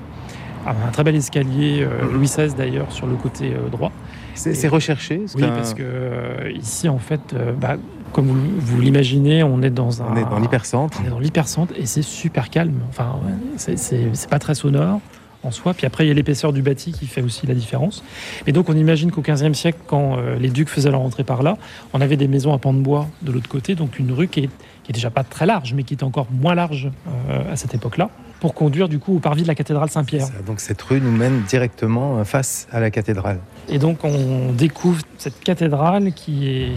[0.65, 2.13] Ah, Un très bel escalier euh, Mhm.
[2.13, 3.91] Louis XVI d'ailleurs sur le côté euh, droit.
[4.35, 7.75] C'est recherché Oui, un- parce que euh, ici en fait, bah,
[8.13, 10.99] comme vous, vous l'imaginez, on est dans un on est dans l'hypercentre.
[11.03, 12.79] on est dans l'hypercentre et c'est super calme.
[12.89, 15.01] Enfin, ouais, c'est- pas très sonore
[15.43, 15.73] en soi.
[15.75, 18.03] Puis après, il y a l'épaisseur du bâti qui fait aussi la différence.
[18.47, 21.57] Et donc, on imagine qu'au XVe siècle, quand les ducs faisaient leur entrée par là,
[21.93, 24.41] on avait des maisons à pans de bois de l'autre côté, donc une rue qui
[24.45, 24.49] est,
[24.83, 26.91] qui est déjà pas très large, mais qui est encore moins large
[27.29, 28.09] euh, à cette époque-là.
[28.39, 30.27] pour conduire du coup au parvis de la cathédrale Saint-Pierre.
[30.45, 33.39] Donc cette rue nous mène directement euh, face à la cathédrale.
[33.69, 36.73] Et donc on découvre cette cathédrale qui est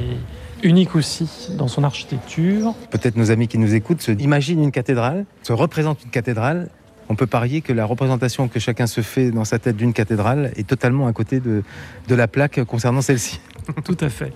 [0.62, 2.72] unique aussi dans son architecture.
[2.90, 6.68] Peut-être nos amis qui nous écoutent se imaginent une cathédrale, se représentent une cathédrale.
[7.08, 10.52] On peut parier que la représentation que chacun se fait dans sa tête d'une cathédrale
[10.56, 11.64] est totalement à côté de,
[12.08, 13.40] de la plaque concernant celle-ci.
[13.84, 14.32] Tout à fait.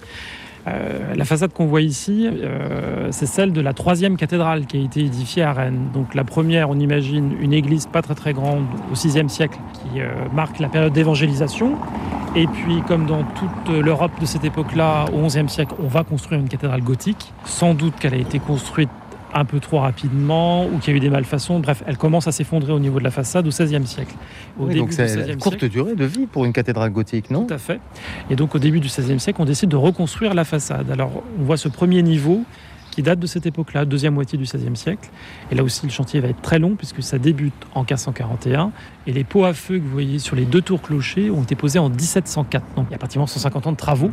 [0.69, 4.81] Euh, la façade qu'on voit ici, euh, c'est celle de la troisième cathédrale qui a
[4.81, 5.89] été édifiée à Rennes.
[5.95, 10.01] Donc la première, on imagine une église pas très très grande au VIe siècle qui
[10.01, 11.77] euh, marque la période d'évangélisation.
[12.37, 16.41] Et puis, comme dans toute l'Europe de cette époque-là, au XIe siècle, on va construire
[16.41, 17.33] une cathédrale gothique.
[17.45, 18.89] Sans doute qu'elle a été construite
[19.35, 21.61] un peu trop rapidement ou qu'il y a eu des malfaçons.
[21.61, 24.15] Bref, elle commence à s'effondrer au niveau de la façade au XVIe siècle.
[24.59, 27.31] Au Oui, début donc c'est une courte siècle- durée de vie pour une cathédrale gothique,
[27.31, 27.45] non?
[27.47, 27.81] Tout à fait.
[28.31, 30.91] Et donc au début du XVIe siècle, on décide de reconstruire la façade.
[30.91, 32.43] Alors on voit ce premier niveau
[32.91, 35.09] qui date de cette époque-là, deuxième moitié du XVIe siècle.
[35.53, 38.73] Et là aussi, le chantier va être très long puisque ça débute en 1541.
[39.07, 41.55] Et les pots à feu que vous voyez sur les deux tours clochers ont été
[41.55, 42.65] posés en 1704.
[42.75, 44.11] Donc il y a pratiquement 150 ans de travaux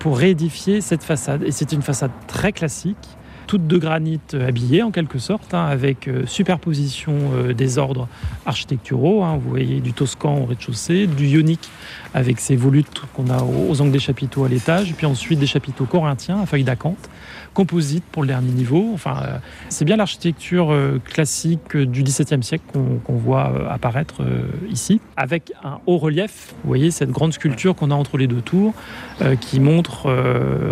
[0.00, 1.44] pour réédifier cette façade.
[1.44, 2.98] Et c'est une façade très classique,
[3.46, 8.08] toute de granit euh, habillé en quelque sorte, hein, avec euh, superposition euh, des ordres
[8.46, 9.22] architecturaux.
[9.22, 9.38] hein.
[9.42, 11.68] Vous voyez du toscan au rez-de-chaussée, du ionique
[12.14, 15.84] avec ses volutes qu'on a aux angles des chapiteaux à l'étage, puis ensuite des chapiteaux
[15.84, 17.10] corinthiens à feuilles d'acanthe,
[17.54, 18.90] composite pour le dernier niveau.
[18.92, 19.38] Enfin, euh,
[19.70, 22.64] c'est bien l'architecture euh, classique euh, du XVIIe siècle
[23.04, 24.22] qu'on voit apparaître
[24.68, 26.54] ici, avec un haut relief.
[26.62, 28.74] Vous voyez cette grande sculpture qu'on a entre les deux tours,
[29.40, 30.08] qui montre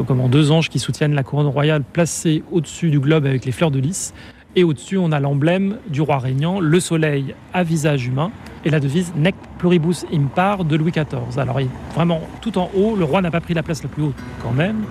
[0.06, 3.70] comment deux anges qui soutiennent la couronne royale placée au-dessus du globe avec les fleurs
[3.70, 4.12] de lys.
[4.56, 8.30] Et au-dessus, on a l'emblème du roi régnant, le soleil à visage humain,
[8.64, 11.38] et la devise Nec pluribus impar de Louis XIV.
[11.38, 11.58] Alors,
[11.94, 14.52] vraiment, tout en haut, le roi n'a pas pris la place la plus haute quand
[14.52, 14.84] même.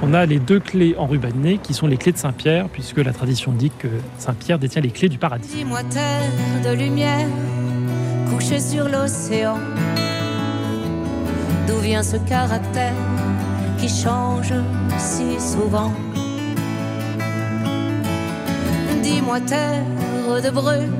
[0.00, 3.52] On a les deux clés enrubannées qui sont les clés de Saint-Pierre, puisque la tradition
[3.52, 5.48] dit que Saint-Pierre détient les clés du paradis.
[5.54, 6.30] Dis-moi terre
[6.64, 7.26] de lumière
[8.30, 9.58] couchée sur l'océan.
[11.66, 12.94] D'où vient ce caractère
[13.76, 14.54] qui change
[14.98, 15.92] si souvent?
[19.02, 19.84] Dis-moi terre
[20.42, 20.94] de brume,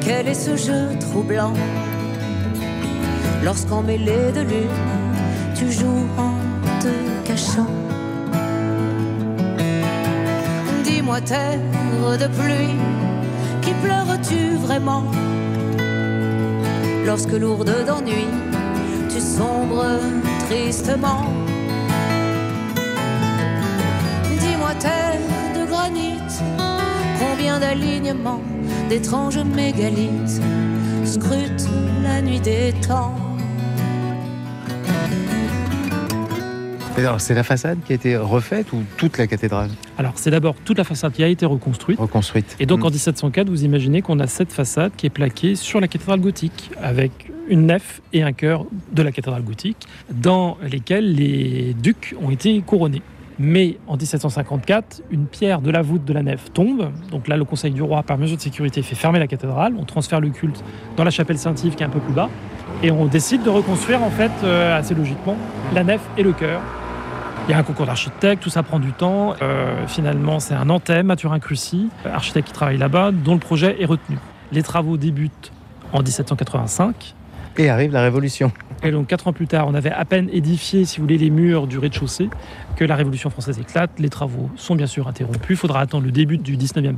[0.00, 1.52] quel est ce jeu troublant?
[3.42, 4.70] Lorsqu'en mêlée de lune,
[5.56, 6.32] tu joues en
[6.80, 7.66] te cachant.
[11.14, 11.60] Dis-moi terre
[12.18, 12.74] de pluie,
[13.62, 15.04] qui pleures-tu vraiment?
[17.06, 18.26] Lorsque lourde d'ennui,
[19.08, 20.00] tu sombres
[20.48, 21.26] tristement.
[24.40, 25.20] Dis-moi terre
[25.54, 26.18] de granit,
[27.20, 28.42] combien d'alignements
[28.88, 30.40] d'étranges mégalithes
[31.04, 31.68] scrutent
[32.02, 33.23] la nuit des temps.
[37.18, 40.78] C'est la façade qui a été refaite ou toute la cathédrale Alors, c'est d'abord toute
[40.78, 41.98] la façade qui a été reconstruite.
[41.98, 42.86] reconstruite Et donc Mm.
[42.86, 46.70] en 1704, vous imaginez qu'on a cette façade qui est plaquée sur la cathédrale gothique,
[46.82, 52.30] avec une nef et un chœur de la cathédrale gothique, dans lesquels les ducs ont
[52.30, 53.02] été couronnés.
[53.40, 56.90] Mais en 1754, une pierre de la voûte de la nef tombe.
[57.10, 59.74] Donc là, le Conseil du roi, par mesure de sécurité, fait fermer la cathédrale.
[59.76, 60.62] On transfère le culte
[60.96, 62.30] dans la chapelle Saint-Yves, qui est un peu plus bas.
[62.84, 65.36] Et on décide de reconstruire, en fait, euh, assez logiquement,
[65.74, 66.60] la nef et le chœur.
[67.46, 69.34] Il y a un concours d'architectes, tout ça prend du temps.
[69.42, 73.84] Euh, finalement, c'est un Nantais, Mathurin Crucy, architecte qui travaille là-bas, dont le projet est
[73.84, 74.16] retenu.
[74.50, 75.52] Les travaux débutent
[75.92, 77.14] en 1785.
[77.58, 78.50] Et arrive la Révolution.
[78.82, 81.28] Et donc, quatre ans plus tard, on avait à peine édifié, si vous voulez, les
[81.28, 82.30] murs du rez-de-chaussée,
[82.76, 83.90] que la Révolution française éclate.
[83.98, 85.50] Les travaux sont bien sûr interrompus.
[85.50, 86.96] Il faudra attendre le début du 19e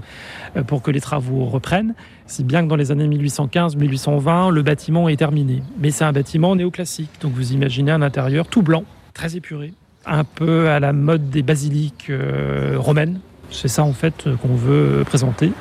[0.57, 1.95] euh, pour que les travaux reprennent.
[2.27, 5.65] Si bien que dans les années 1815-1820, le bâtiment est terminé.
[5.81, 7.11] Mais c'est un bâtiment néoclassique.
[7.21, 9.75] Donc, vous imaginez un intérieur tout blanc, très épuré,
[10.07, 13.21] un peu à la mode des basiliques euh, romaines.
[13.51, 15.53] C'est ça, en fait, euh, qu'on veut présenter.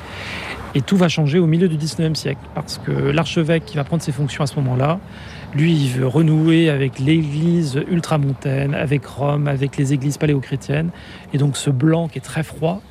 [0.74, 4.02] Et tout va changer au milieu du 19e siècle, parce que l'archevêque qui va prendre
[4.02, 4.98] ses fonctions à ce moment-là,
[5.54, 10.90] lui, il veut renouer avec l'église ultramontaine, avec Rome, avec les églises paléochrétiennes.
[11.32, 12.82] Et donc ce blanc qui est très froid,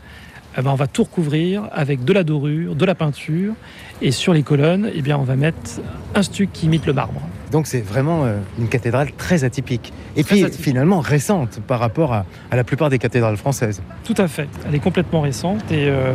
[0.57, 3.53] eh ben, on va tout recouvrir avec de la dorure, de la peinture.
[4.01, 5.81] Et sur les colonnes, eh bien, on va mettre
[6.15, 7.21] un stuc qui imite le marbre.
[7.51, 9.93] Donc c'est vraiment euh, une cathédrale très atypique.
[10.15, 10.63] Et Très puis atypique.
[10.63, 13.81] finalement récente par rapport à, à la plupart des cathédrales françaises.
[14.03, 14.47] Tout à fait.
[14.67, 16.13] Elle est complètement récente et euh,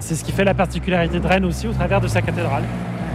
[0.00, 2.64] c'est ce qui fait la particularité de Rennes aussi au travers de sa cathédrale.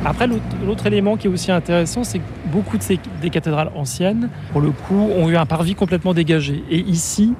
[0.05, 3.71] Après, l'autre l'autre élément qui est aussi intéressant, c'est que beaucoup de ces, des cathédrales
[3.75, 6.63] anciennes, pour le coup, ont eu un parvis complètement dégagé.
[6.69, 7.33] Et ici,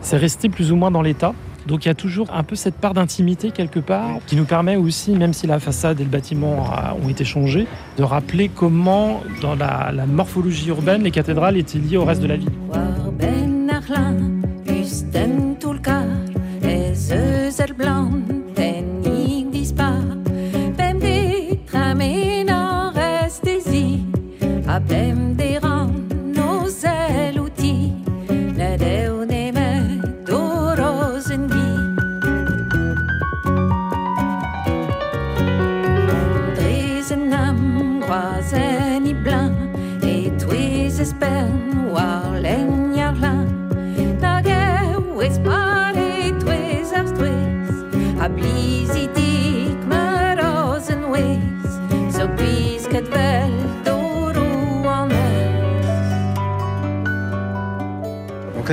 [0.00, 1.32] c'est resté plus ou moins dans l'état.
[1.66, 4.76] Donc il y a toujours un peu cette part d'intimité quelque part qui nous permet
[4.76, 6.64] aussi, même si la façade et le bâtiment
[7.02, 12.04] ont été changés, de rappeler comment, dans la, morphologie urbaine, les cathédrales étaient liées au
[12.04, 12.50] reste de la ville.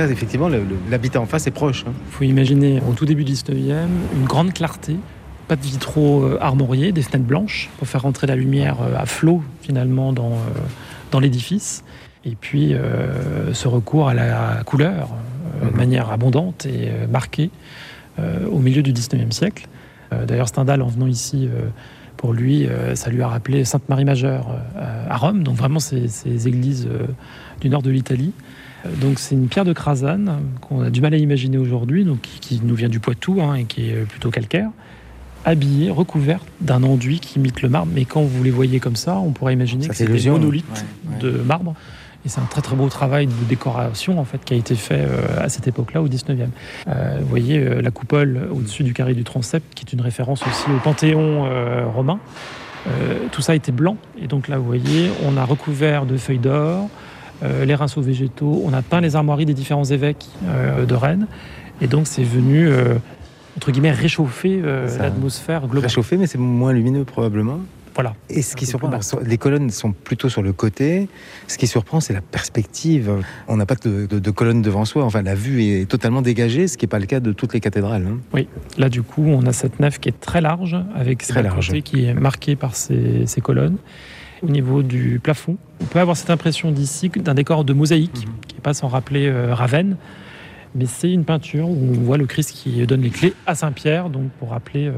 [0.08, 0.48] Effectivement,
[0.90, 1.84] l'habitat en face est proche.
[1.86, 1.92] hein.
[2.08, 3.86] Il faut imaginer au tout début du 19e
[4.16, 4.96] une grande clarté,
[5.48, 9.06] pas de vitraux euh, armoriés, des fenêtres blanches pour faire rentrer la lumière euh, à
[9.06, 10.60] flot finalement dans, euh,
[11.10, 11.82] dans l'édifice.
[12.24, 15.08] Et puis euh, ce recours à la couleur
[15.62, 15.76] de Mhm.
[15.76, 17.50] manière abondante et marquée
[18.18, 19.66] euh, au milieu du 19e siècle.
[20.12, 21.68] Euh, D'ailleurs, Stendhal, en venant ici, euh,
[22.16, 26.06] pour lui, ça lui a rappelé Sainte Marie Majeure euh, à Rome, donc vraiment ces,
[26.08, 26.86] ces églises
[27.62, 28.32] du nord de l'Italie.
[28.86, 32.20] Euh, Donc c'est une pierre de Crasane qu'on a du mal à imaginer aujourd'hui, donc
[32.20, 34.70] qui, nous vient du Poitou hein, et qui est euh, plutôt calcaire,
[35.44, 37.90] habillée, recouverte d'un enduit qui imite le marbre.
[37.94, 40.84] Mais quand vous les voyez comme ça, on pourrait imaginer Ça que c'est des monolithes
[41.06, 41.32] Ouais, ouais.
[41.32, 41.74] de marbre.
[42.26, 45.06] Et c'est un très très beau travail de décoration en fait qui a été fait
[45.08, 46.48] euh, à cette époque-là, au 19e.
[46.86, 50.42] Euh, vous voyez euh, la coupole au-dessus du carré du transept, qui est une référence
[50.46, 52.18] aussi au Panthéon euh, romain.
[52.88, 52.90] Euh,
[53.32, 53.96] tout ça était blanc.
[54.22, 56.86] Et donc là, vous voyez, on a recouvert de feuilles d'or, euh,
[57.42, 61.26] les rinceaux végétaux, on a peint les armoiries des différents évêques euh, de Rennes.
[61.80, 62.94] Et donc c'est venu, euh,
[63.56, 65.84] entre guillemets, réchauffer euh, l'atmosphère globale.
[65.84, 67.60] Réchauffé, mais c'est moins lumineux probablement.
[67.94, 68.14] Voilà.
[68.30, 68.90] Et ce qui surprend,
[69.26, 71.08] les colonnes sont plutôt sur le côté.
[71.48, 73.10] Ce qui surprend, c'est la perspective.
[73.48, 75.04] On n'a pas de, de, de colonnes devant soi.
[75.04, 77.58] Enfin, la vue est totalement dégagée, ce qui n'est pas le cas de toutes les
[77.60, 78.06] cathédrales.
[78.36, 78.42] hein.
[78.78, 81.72] Là, du coup, on a cette nef qui est très large, avec Très bas large.
[81.82, 83.76] qui est marquée par ces, ces colonnes.
[84.42, 88.32] Au niveau du plafond, on peut avoir cette impression d'ici d'un décor de mosaïque, Mhm.
[88.46, 89.96] qui n'est pas sans rappeler euh, Ravenne.
[90.74, 94.08] Mais c'est une peinture où on voit le Christ qui donne les clés à Saint-Pierre,
[94.08, 94.92] donc pour rappeler euh,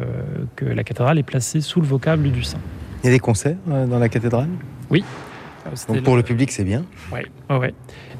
[0.54, 2.58] que la cathédrale est placée sous le vocable du saint.
[3.02, 4.48] Il y a des concerts euh, dans la cathédrale?
[5.74, 6.84] C'était Donc, pour le public, c'est bien.
[7.12, 7.74] Ouais, ouais, ouais.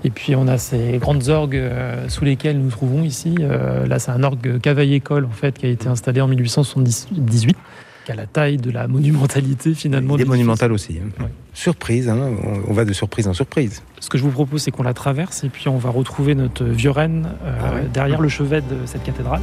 [0.04, 1.60] Et puis on a ces grandes orgues
[2.08, 3.34] sous lesquelles nous nous trouvons ici.
[3.36, 7.56] Là, c'est un orgue cavaille-école en fait qui a été installé en 1878,
[8.04, 10.16] qui a la taille de la monumentalité finalement.
[10.16, 10.98] Il est monumental aussi.
[10.98, 11.08] hein.
[11.22, 11.30] Ouais.
[11.54, 13.82] Surprise, hein, on, on va de surprise en surprise.
[14.00, 16.64] Ce que je vous propose, c'est qu'on la traverse et puis on va retrouver notre
[16.64, 17.88] vieux reine euh, Ah ouais.
[17.92, 19.42] derrière le chevet de cette cathédrale.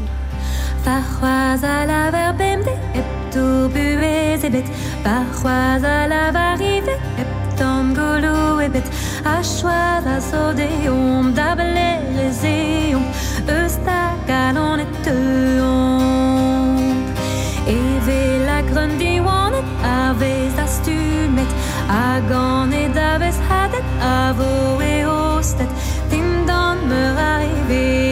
[18.80, 19.64] van dívánet
[20.10, 21.54] Avéz a stúmet
[21.88, 25.70] A ganét avéz hadet Avó e ostet
[26.10, 28.00] Tim don me arrive.
[28.04, 28.09] Er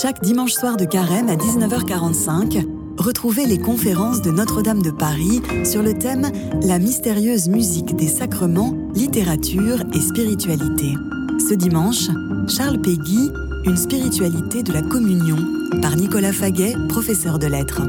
[0.00, 2.66] Chaque dimanche soir de carême à 19h45,
[2.98, 8.74] retrouvez les conférences de Notre-Dame de Paris sur le thème La mystérieuse musique des sacrements,
[8.94, 10.94] littérature et spiritualité.
[11.38, 12.08] Ce dimanche,
[12.48, 13.30] Charles Péguy,
[13.66, 15.38] Une spiritualité de la communion,
[15.80, 17.82] par Nicolas Faguet, professeur de lettres.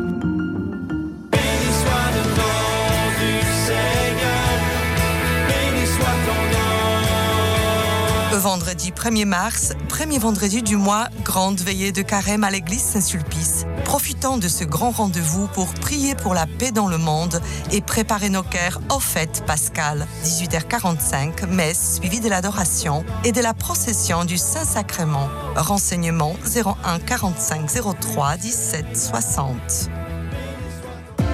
[8.46, 13.66] Vendredi 1er mars, premier vendredi du mois, grande veillée de carême à l'église Saint-Sulpice.
[13.86, 18.30] Profitons de ce grand rendez-vous pour prier pour la paix dans le monde et préparer
[18.30, 20.06] nos cœurs aux fêtes pascales.
[20.26, 25.28] 18h45, messe suivie de l'adoration et de la procession du Saint-Sacrement.
[25.56, 27.68] Renseignements 01 45
[28.00, 29.90] 03 17 60.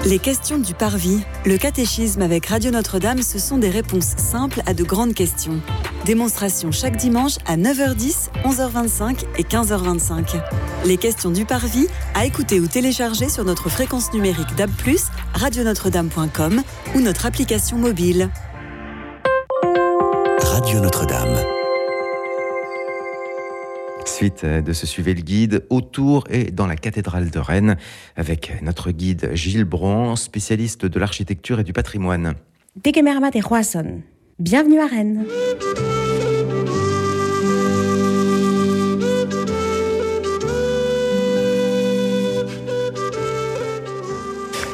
[0.04, 4.74] Les questions du parvis, le catéchisme avec Radio Notre-Dame, ce sont des réponses simples à
[4.74, 5.62] de grandes questions.
[6.06, 10.42] Démonstration chaque dimanche à 9h10, 11h25 et 15h25.
[10.86, 14.72] Les questions du parvis à écouter ou télécharger sur notre fréquence numérique DAB+,
[15.36, 16.64] radionotre-dame.com
[16.96, 18.32] ou notre application mobile.
[20.42, 21.61] Radio Notre-Dame.
[24.22, 27.76] Suite de ce Suivez le guide autour et dans la cathédrale de Rennes
[28.16, 32.36] avec notre guide Gilles Bron, spécialiste de l'architecture et du patrimoine.
[32.84, 34.02] Degemermat et Roisson.
[34.38, 35.26] Bienvenue à Rennes.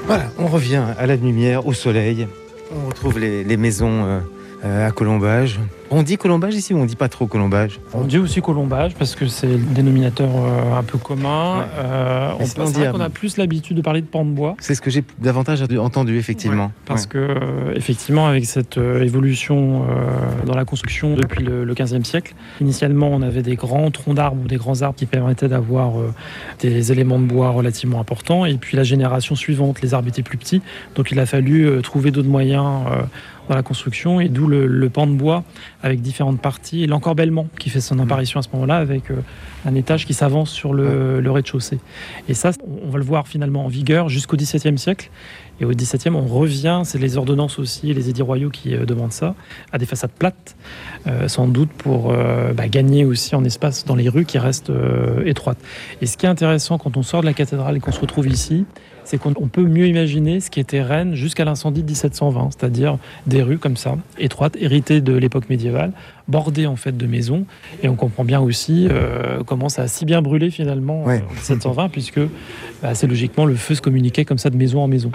[0.07, 2.27] Voilà, on revient à la lumière, au soleil.
[2.75, 4.19] On retrouve les, les maisons euh,
[4.63, 5.59] à colombage.
[5.89, 7.79] On dit colombage ici ou on dit pas trop colombage?
[7.93, 11.59] On dit aussi colombage parce que c'est le dénominateur euh, un peu commun.
[11.59, 11.65] Ouais.
[11.77, 14.55] Euh, on on dire a plus l'habitude de parler de pan de bois.
[14.59, 16.65] C'est ce que j'ai davantage entendu, effectivement.
[16.65, 17.07] Ouais, parce Ouais.
[17.11, 22.03] que euh, effectivement, avec cette euh, évolution euh, dans la construction depuis le, le 15e
[22.03, 25.97] siècle, initialement, on avait des grands troncs d'arbres ou des grands arbres qui permettaient d'avoir
[25.97, 26.13] euh,
[26.59, 28.43] des éléments de bois relativement importants.
[28.45, 30.61] Et puis la génération suivante, les arbres étaient plus petits,
[30.95, 32.81] donc il a fallu euh, trouver d'autres moyens.
[33.49, 35.43] Dans la construction et d'où le, le pan de bois
[35.81, 39.15] avec différentes parties et l'encorbellement qui fait son apparition à ce moment-là avec euh,
[39.65, 41.79] un étage qui s'avance sur le, le rez-de-chaussée.
[42.29, 42.51] Et ça,
[42.85, 45.09] on va le voir finalement en vigueur jusqu'au XVIIe siècle.
[45.59, 49.11] Et au XVIIe, on revient, c'est les ordonnances aussi, les édits royaux qui euh, demandent
[49.11, 49.35] ça,
[49.71, 50.55] à des façades plates,
[51.07, 54.71] euh, sans doute pour euh, bah, gagner aussi en espace dans les rues qui restent
[55.25, 55.57] étroites.
[56.01, 58.27] Et ce qui est intéressant quand on sort de la cathédrale et qu'on se retrouve
[58.27, 58.65] ici,
[59.07, 62.97] c'est qu'on on peut mieux imaginer ce qui était Rennes jusqu'à l'incendie de 1720, c'est-à-dire
[63.25, 65.93] des rues comme ça, étroites, héritées de l'époque médiévale,
[66.27, 67.45] bordées en fait de maisons.
[67.81, 71.23] Et on comprend bien aussi euh, comment ça a si bien brûlé finalement Ouais.
[71.29, 74.87] en 1720, puisque bah, assez logiquement le feu se communiquait comme ça de maison en
[74.89, 75.11] maison.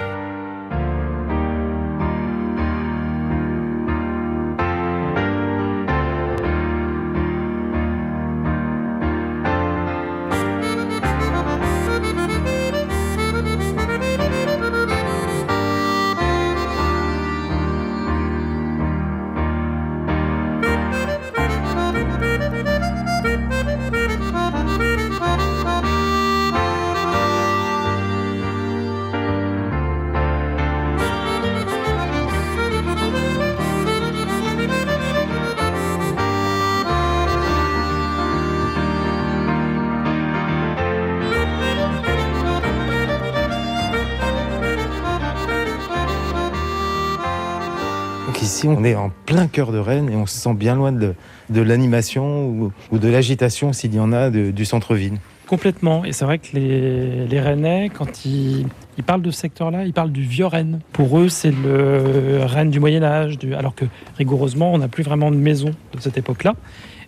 [48.71, 51.15] Ici, on est en plein cœur de Rennes et on se sent bien loin de,
[51.51, 55.15] de l'animation ou, ou de l'agitation, s'il y en a, de- du centre-ville.
[55.47, 56.05] Complètement.
[56.05, 59.93] Et c'est vrai que les, les Rennais, quand ils, ils parlent de ce secteur-là, ils
[59.93, 60.81] parlent du vieux Rennes.
[60.93, 63.55] Pour eux, c'est le Rennes du Moyen-Âge, du...
[63.55, 63.85] alors que
[64.17, 66.55] rigoureusement, on n'a plus vraiment de maison de cette époque-là.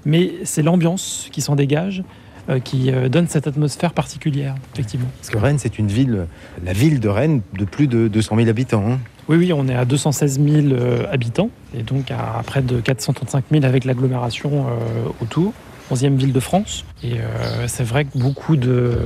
[0.04, 2.02] Mais c'est l'ambiance qui s'en dégage,
[2.50, 5.08] euh, qui euh, donne cette atmosphère particulière, effectivement.
[5.18, 6.26] Parce que Rennes, c'est une ville,
[6.62, 8.84] la ville de Rennes, de plus de 200 000 habitants.
[8.86, 8.98] hein.
[9.28, 13.44] Oui, oui, on est à 216 000 euh, habitants, et donc à près de 435
[13.50, 15.52] 000 avec l'agglomération euh, autour.
[15.92, 16.84] 11e ville de France.
[17.02, 18.98] Et euh, c'est vrai que beaucoup de,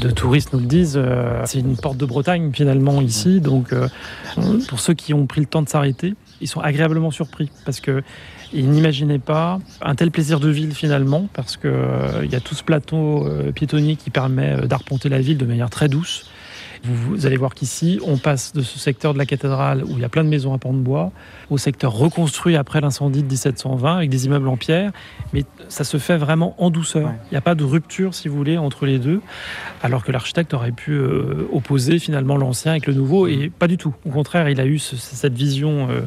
[0.00, 3.40] de touristes nous le disent, euh, c'est une porte de Bretagne finalement ici.
[3.40, 3.88] Donc euh,
[4.68, 8.02] pour ceux qui ont pris le temps de s'arrêter, ils sont agréablement surpris parce que
[8.52, 12.40] ils n'imaginaient pas un tel plaisir de ville finalement parce que euh, il y a
[12.40, 16.29] tout ce plateau piétonnier qui permet d'arpenter la ville de manière très douce.
[16.82, 19.98] Vous, vous allez voir qu'ici, on passe de ce secteur de la cathédrale où il
[20.00, 21.12] y a plein de maisons à pans de bois
[21.50, 24.90] au secteur reconstruit après l'incendie de 1720 avec des immeubles en pierre.
[25.32, 27.12] Mais ça se fait vraiment en douceur.
[27.30, 29.20] Il n'y a pas de rupture, si vous voulez, entre les deux.
[29.82, 33.26] Alors que l'architecte aurait pu euh, opposer finalement l'ancien avec le nouveau.
[33.26, 33.94] Et pas du tout.
[34.06, 36.00] Au contraire, il a eu ce- cette vision euh,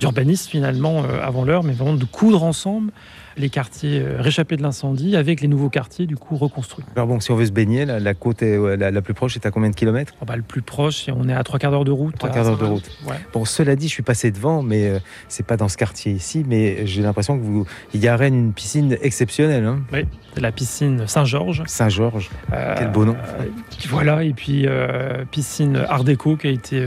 [0.00, 2.90] d'urbaniste finalement euh, avant l'heure, mais vraiment de coudre ensemble
[3.36, 6.84] les quartiers euh, réchappés de l'incendie avec les nouveaux quartiers du coup reconstruits.
[6.94, 9.36] Alors bon, si on veut se baigner, la, la côte est, la, la plus proche
[9.36, 10.14] est à combien de kilomètres?
[10.20, 12.16] Oh bah, le plus proche, on est à trois quarts d'heure de route.
[12.16, 12.90] Trois quarts d'heure de route.
[13.06, 13.16] Ouais.
[13.32, 16.44] Bon, cela dit, je suis passé devant, mais euh, c'est pas dans ce quartier ici,
[16.48, 20.06] mais j'ai l'impression que vous, il y a à Rennes une piscine exceptionnelle, hein Oui,
[20.34, 21.62] c'est la piscine Saint-Georges.
[21.66, 22.30] Saint-Georges.
[22.52, 23.14] Euh, Quel beau nom.
[23.40, 23.44] euh,
[23.88, 26.86] voilà, et puis euh, piscine Art déco qui a été.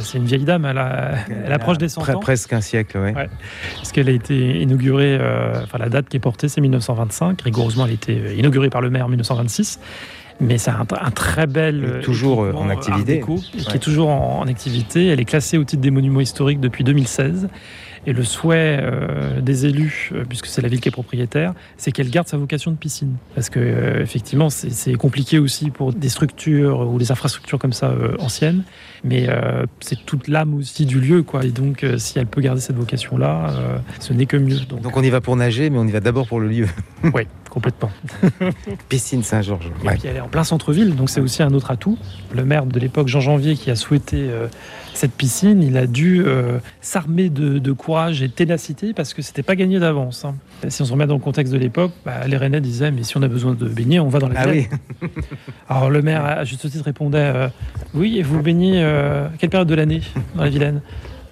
[0.00, 1.14] c'est une vieille dame, elle, a-
[1.46, 2.20] elle approche des 100 Pre- ans.
[2.20, 3.14] presque un siècle, ouais.
[3.14, 3.28] Ouais.
[3.76, 5.18] Parce qu'elle a été inaugurée,
[5.78, 8.90] la date qui est portée c'est 1925, rigoureusement elle a été euh, inaugurée par le
[8.90, 9.80] maire en 1926.
[10.40, 11.84] Mais c'est un, un très bel.
[11.84, 13.14] Euh, toujours, euh, équipement, en activité.
[13.16, 15.08] Déco, qui est toujours en, en activité.
[15.08, 17.48] Elle est classée au titre des monuments historiques depuis 2016.
[18.06, 22.08] Et le souhait euh, des élus, puisque c'est la ville qui est propriétaire, c'est qu'elle
[22.08, 23.16] garde sa vocation de piscine.
[23.34, 27.72] Parce que euh, effectivement, c'est c'est compliqué aussi pour des structures ou des infrastructures comme
[27.72, 28.62] ça euh, anciennes.
[29.04, 31.44] Mais euh, c'est toute l'âme aussi du lieu, quoi.
[31.44, 34.58] Et donc, euh, si elle peut garder cette vocation-là, euh, ce n'est que mieux.
[34.68, 36.66] Donc, Donc on y va pour nager, mais on y va d'abord pour le lieu.
[37.14, 37.90] oui, complètement.
[38.88, 39.70] Piscine Saint-Georges.
[39.82, 39.94] Et Ouais.
[39.96, 41.98] puis elle est en plein centre-ville, donc c'est aussi un autre atout.
[42.34, 44.28] Le maire de l'époque, Jean Janvier, qui a souhaité
[44.94, 46.24] cette piscine, il a dû
[46.80, 50.24] s'armer de, de courage et de ténacité parce que c'était pas gagné d'avance.
[50.24, 50.34] hein.
[50.68, 53.16] Si on se remet dans le contexte de l'époque, bah, les Rennais disaient mais si
[53.16, 54.66] on a besoin de baigner, on va dans la Ah oui,
[55.68, 57.32] Alors le maire, à juste titre, répondait
[57.94, 60.02] oui, et vous baignez euh, quelle période de l'année
[60.34, 60.80] dans la Vilaine?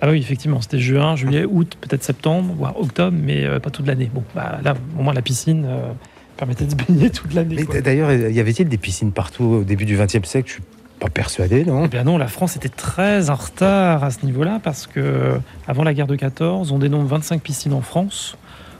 [0.00, 3.86] Ah oui, effectivement, c'était juin, juillet, août, peut-être septembre, voire octobre, mais euh, pas toute
[3.86, 4.10] l'année.
[4.12, 5.90] Bon, bah, là, au moins la piscine euh,
[6.36, 7.64] permettait de se baigner toute l'année.
[7.72, 10.48] mais d'ailleurs, y avait-il des piscines partout au début du XXe siècle?
[10.48, 10.62] Je suis
[11.00, 11.86] Pas persuadé, non?
[11.86, 15.82] Eh bien non, la France était très en retard à ce niveau-là parce que avant
[15.82, 18.36] la guerre de 14, on dénombre 25 piscines en France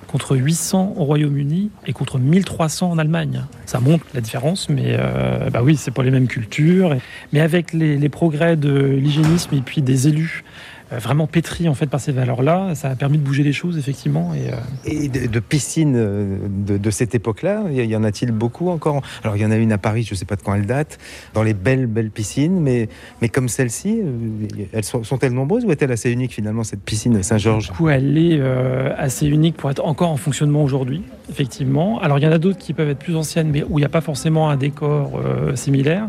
[0.06, 3.42] contre 800 au Royaume-Uni et contre 1300 en Allemagne.
[3.66, 6.96] Ça montre la différence, mais euh, bah oui, c'est pas les mêmes cultures.
[7.32, 10.44] Mais avec les, les progrès de l'hygiénisme et puis des élus
[10.90, 14.34] vraiment pétris en fait par ces valeurs-là, ça a permis de bouger les choses effectivement.
[14.34, 18.30] Et, euh, Et de, de piscines euh, de, de cette époque-là, y y en a-t-il
[18.30, 19.02] beaucoup encore?
[19.22, 20.66] Alors, il y en a une à Paris, je ne sais pas de quand elle
[20.66, 20.98] date,
[21.34, 22.88] dans les belles, belles piscines, mais,
[23.20, 27.22] mais comme celle-ci, euh, elles sont, sont-elles nombreuses ou est-elle assez unique finalement, cette piscine
[27.22, 27.70] Saint-Georges?
[27.70, 32.00] Du coup, elle est euh, assez unique pour être encore en fonctionnement aujourd'hui, effectivement.
[32.00, 33.86] Alors, il y en a d'autres qui peuvent être plus anciennes, mais où il n'y
[33.86, 36.08] a pas forcément un décor euh, similaire.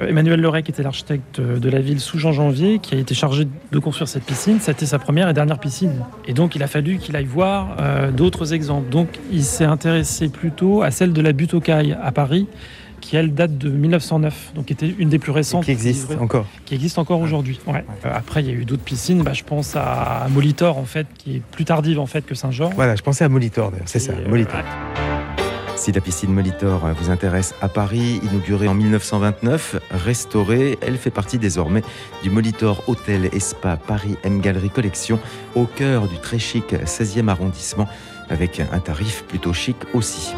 [0.00, 2.98] Euh, Emmanuel Leray, qui était l'architecte euh, de la ville sous Jean Janvier, qui a
[2.98, 6.04] été chargé de construire cette piscine, c'était sa première et dernière piscine.
[6.26, 8.88] Et donc, il a fallu qu'il aille voir euh, d'autres exemples.
[8.90, 12.46] Donc, il s'est intéressé plutôt à celle de la butte aux Cailles à Paris,
[13.04, 16.74] qui elle date de 1909, donc était une des plus récentes Qui existe encore qui
[16.74, 17.60] existe encore aujourd'hui.
[17.66, 17.84] Ouais.
[18.06, 19.22] Euh, après, il y a eu d'autres piscines.
[19.22, 22.74] Bah, je pense à Molitor, en fait, qui est plus tardive en fait que Saint-Georges.
[22.74, 24.60] Voilà, je pensais à Molitor d'ailleurs, c'est ça, euh, Molitor.
[25.76, 31.36] Si la piscine Molitor vous intéresse à Paris, inaugurée en 1929, restaurée, elle fait partie
[31.36, 31.82] désormais
[32.22, 35.18] du Molitor Hôtel et Spa Paris M Gallery Collection,
[35.54, 37.86] au cœur du très chic 16e arrondissement,
[38.30, 40.32] avec un tarif plutôt chic aussi.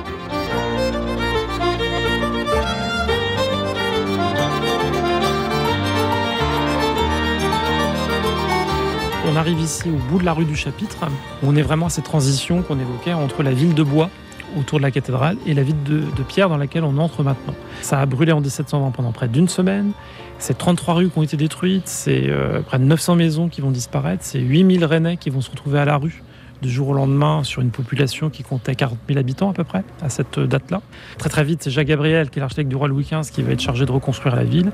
[9.28, 11.06] On arrive ici au bout de la rue du Chapitre,
[11.42, 14.10] où on est vraiment à cette transition qu'on évoquait entre la ville de bois
[14.56, 17.54] autour de la cathédrale et la ville de, pierre dans laquelle on entre maintenant.
[17.82, 19.92] Ça a brûlé en 1720 pendant près d'une semaine.
[20.38, 23.70] C'est 33 rues qui ont été détruites, c'est euh, près de 900 maisons qui vont
[23.70, 26.22] disparaître, c'est 8000 Rennais qui vont se retrouver à la rue
[26.62, 29.84] du jour au lendemain sur une population qui comptait 40 000 habitants à peu près
[30.02, 30.80] à cette date-là.
[31.18, 33.52] Très très vite, c'est Jacques Gabriel, qui est l'architecte du roi Louis XV, qui va
[33.52, 34.72] être chargé de reconstruire la ville.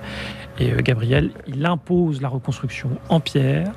[0.59, 3.73] Et euh, Gabriel, il impose la reconstruction en pierre.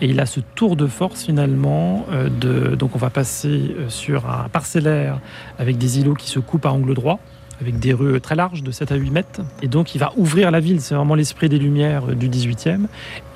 [0.00, 2.06] Et il a ce tour de force finalement.
[2.12, 5.20] euh, de, donc on va passer euh, sur un parcellaire
[5.58, 7.20] avec des îlots qui se coupent à angle droit
[7.60, 9.40] avec des rues très larges de 7 à 8 mètres.
[9.62, 12.86] Et donc il va ouvrir la ville, c'est vraiment l'esprit des Lumières euh, du 18e.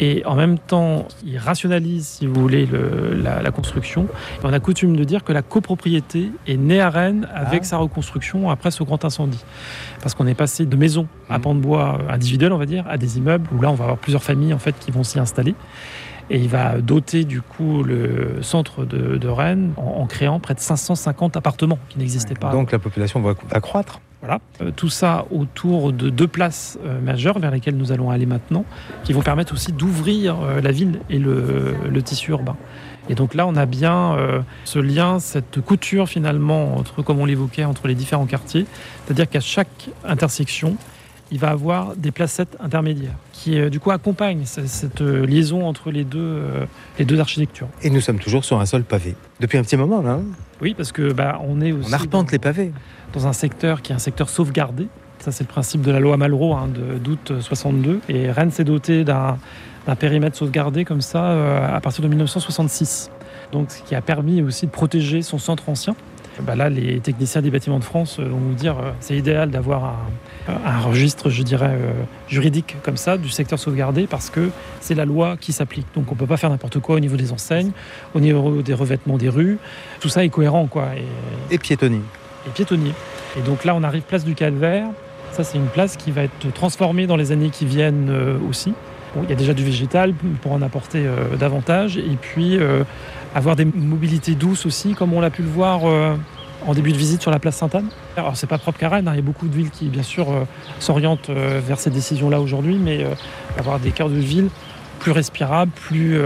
[0.01, 4.05] Et en même temps, il rationalise, si vous voulez, le- la, la construction.
[4.43, 7.67] Et on a coutume de dire que la copropriété est née à Rennes avec Ah.
[7.67, 9.45] sa reconstruction après ce grand incendie.
[10.03, 12.85] Parce qu'on est passé de maisons à pans de bois euh, individuels, on va dire,
[12.89, 15.19] à des immeubles où là on va avoir plusieurs familles en fait qui vont s'y
[15.19, 15.55] installer.
[16.31, 20.53] Et il va doter du coup le centre de, de Rennes en, en créant près
[20.53, 22.51] de 550 appartements qui n'existaient pas.
[22.53, 24.01] Donc la population va va croître.
[24.21, 24.41] Voilà.
[24.63, 28.65] Euh, tout ça autour de deux places euh, majeures vers lesquelles nous allons aller maintenant,
[29.05, 32.57] qui vont permettre aussi d'ouvrir euh, la ville et le, le tissu urbain.
[33.09, 34.19] Et donc là, on a bien
[34.65, 38.67] ce lien, cette couture finalement, entre, comme on l'évoquait, entre les différents quartiers.
[39.07, 40.77] C'est-à-dire qu'à chaque intersection,
[41.31, 45.67] il va avoir des placettes intermédiaires qui, euh, du coup, accompagnent ce- cette, euh, liaison
[45.67, 46.65] entre les deux, euh,
[46.99, 47.69] les deux architectures.
[47.83, 49.15] Et nous sommes toujours sur un sol pavé.
[49.41, 50.13] Depuis un petit moment, là.
[50.13, 50.23] hein
[50.61, 52.73] Oui, parce que bah, on est aussi On arpente les pavés.
[53.13, 54.89] dans un secteur qui est un secteur sauvegardé.
[55.21, 58.01] Ça, c'est le principe de la loi Malraux hein, de- d'août 62.
[58.09, 59.39] Et Rennes s'est doté d'un
[59.87, 63.11] d'un périmètre sauvegardé comme ça à partir de 1966.
[63.53, 65.97] Donc, ce qui a permis aussi de protéger son centre ancien.
[66.43, 69.51] Bah là, les techniciens des bâtiments de France euh, vont vous dire euh, c'est idéal
[69.51, 69.97] d'avoir
[70.49, 71.93] un, un registre, je dirais, euh,
[72.29, 75.87] juridique comme ça du secteur sauvegardé parce que c'est la loi qui s'applique.
[75.95, 77.73] Donc, on ne peut pas faire n'importe quoi au niveau des enseignes,
[78.15, 79.59] au niveau des revêtements des rues.
[80.01, 80.89] Tout ça est cohérent, quoi.
[81.51, 82.01] Et, Et piétonnier.
[82.47, 82.93] et piétonnier.
[83.37, 84.87] Et donc là, on arrive place du Calvaire.
[85.33, 88.11] Ça, c'est une place qui va être transformée dans les années qui viennent
[88.49, 88.73] aussi.
[89.15, 91.97] Bon, il y a déjà du végétal pour en apporter euh, davantage.
[91.97, 92.85] Et puis, euh,
[93.35, 96.15] avoir des mobilités douces aussi, comme on l'a pu le voir euh,
[96.67, 97.89] en début de visite sur la place Sainte-Anne.
[98.17, 99.13] Alors, c'est pas propre qu'à Rennes, hein.
[99.15, 100.27] il y a beaucoup de villes qui, bien sûr,
[100.81, 103.07] s'orientent vers ces décisions-là aujourd'hui, mais
[103.57, 104.49] avoir des cœurs de ville
[104.99, 106.21] plus respirables, plus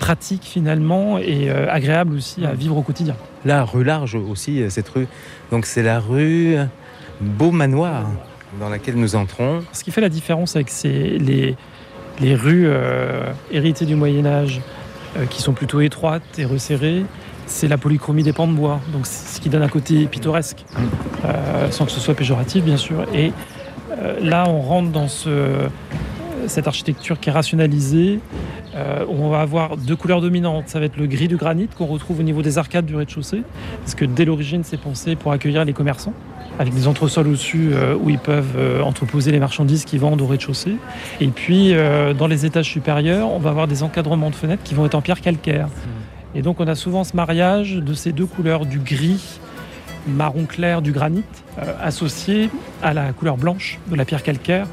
[0.00, 3.14] pratiques finalement, et agréables aussi à vivre au quotidien.
[3.44, 5.06] Là, rue large aussi, cette rue.
[5.52, 6.56] Donc c'est la rue
[7.20, 8.10] Beau Manoir
[8.58, 9.62] dans laquelle nous entrons.
[9.72, 11.56] Ce qui fait la différence avec ces, les,
[12.20, 14.60] les rues euh, héritées du Moyen Âge,
[15.16, 17.04] euh, qui sont plutôt étroites et resserrées,
[17.46, 18.80] c'est la polychromie des pans de bois.
[18.92, 20.64] Donc ce qui donne un côté pittoresque,
[21.24, 23.06] euh, sans que ce soit péjoratif bien sûr.
[23.14, 23.32] Et
[23.98, 25.68] euh, là, on rentre dans ce,
[26.48, 28.20] cette architecture qui est rationalisée.
[28.74, 30.68] Euh, où on va avoir deux couleurs dominantes.
[30.68, 33.42] Ça va être le gris du granit qu'on retrouve au niveau des arcades du rez-de-chaussée,
[33.80, 36.12] parce que dès l'origine, c'est pensé pour accueillir les commerçants,
[36.58, 40.26] avec des entresols au-dessus euh, où ils peuvent euh, entreposer les marchandises qu'ils vendent au
[40.26, 40.76] rez-de-chaussée.
[41.20, 44.74] Et puis, euh, dans les étages supérieurs, on va avoir des encadrements de fenêtres qui
[44.74, 45.68] vont être en pierre calcaire.
[46.34, 49.40] Et donc, on a souvent ce mariage de ces deux couleurs, du gris
[50.06, 51.24] marron clair du granit,
[51.82, 52.48] associé
[52.80, 54.68] à la couleur blanche de la pierre calcaire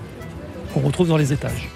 [0.73, 1.69] qu'on retrouve dans les étages.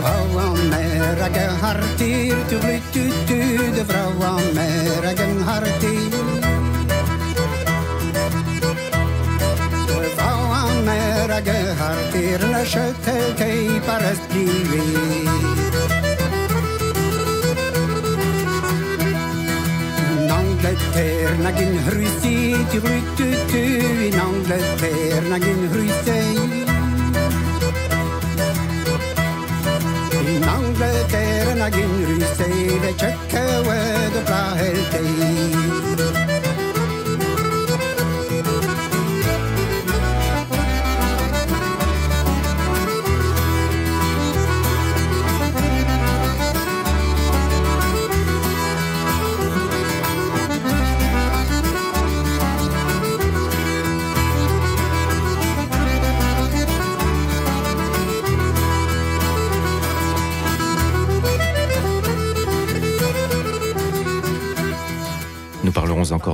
[0.00, 2.56] Vrouwenmerken hartier, tu
[2.92, 3.40] tu tu,
[3.76, 6.10] de vrouwenmerken hartier.
[10.16, 13.18] Vrouwenmerken hartier, ne chete
[13.86, 15.25] par esprit.
[20.96, 23.62] Angleterre, gin rusi, tu rutu tu
[24.06, 26.20] in Angleterre, gin rusi.
[30.32, 33.78] In Angleterre, gin rusi, de checke we
[34.14, 35.65] de plaheltei.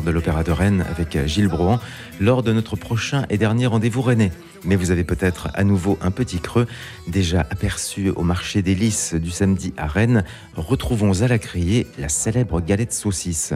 [0.03, 1.78] De l'Opéra de Rennes avec Gilles Brohan
[2.20, 4.32] lors de notre prochain et dernier rendez-vous rennais.
[4.64, 6.66] Mais vous avez peut-être à nouveau un petit creux
[7.09, 10.24] déjà aperçu au marché des Lys du samedi à Rennes.
[10.55, 13.55] Retrouvons à la criée la célèbre galette saucisse.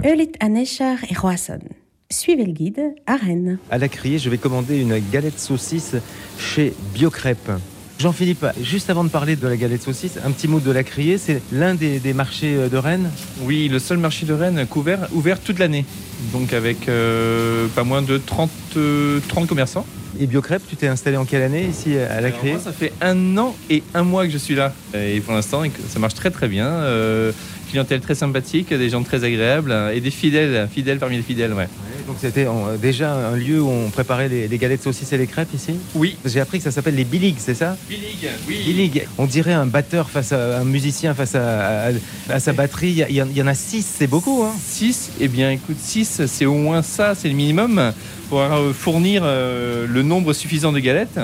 [2.10, 3.58] Suivez le guide à Rennes.
[3.70, 5.96] À la criée, je vais commander une galette saucisse
[6.38, 7.50] chez Biocrêpe.
[7.98, 11.16] Jean-Philippe, juste avant de parler de la galette saucisse, un petit mot de la criée.
[11.16, 13.10] C'est l'un des, des marchés de Rennes?
[13.42, 15.86] Oui, le seul marché de Rennes couvert, ouvert toute l'année.
[16.32, 19.86] Donc avec euh, pas moins de 30, euh, 30 commerçants.
[20.18, 22.54] Et Biocrêpe, tu t'es installé en quelle année ici à la criée?
[22.54, 24.72] moi, ça fait un an et un mois que je suis là.
[24.94, 26.66] Et pour l'instant, ça marche très très bien.
[26.66, 27.32] Euh,
[27.70, 31.52] clientèle très sympathique, des gens très agréables euh, et des fidèles, fidèles parmi les fidèles,
[31.52, 31.68] ouais.
[32.06, 35.26] Donc c'était euh, déjà un lieu où on préparait les, les galettes saucisses et les
[35.26, 35.72] crêpes ici?
[35.94, 36.16] Oui.
[36.24, 37.76] J'ai appris que ça s'appelle les biligs, c'est ça?
[37.88, 38.62] Billig, oui.
[38.64, 39.06] Biligs.
[39.18, 41.90] On dirait un batteur face à un musicien face à, à-
[42.30, 43.04] à sa batterie.
[43.08, 44.44] Il y, en- il y en a six, c'est beaucoup.
[44.44, 44.52] Hein?
[44.64, 47.92] 6, eh bien écoute, 6, c'est au moins ça, c'est le minimum
[48.28, 51.18] pour euh, fournir le nombre suffisant de galettes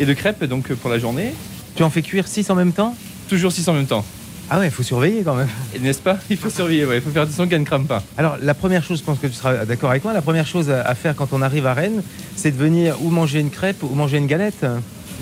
[0.00, 1.32] et de crêpes donc pour la journée.
[1.76, 2.96] tu en fais cuire six en même temps?
[3.28, 4.04] Toujours 6 en même temps.
[4.54, 5.48] Ah ouais, il faut surveiller quand même.
[5.80, 6.18] N'est-ce pas?
[6.28, 6.96] Il faut surveiller, ouais.
[6.96, 8.02] il faut faire attention qu'elle ne crame pas.
[8.18, 10.68] Alors la première chose, je pense que tu seras d'accord avec moi, la première chose
[10.68, 12.02] à, à faire quand on arrive à Rennes,
[12.36, 14.66] c'est de venir ou manger une crêpe ou manger une galette.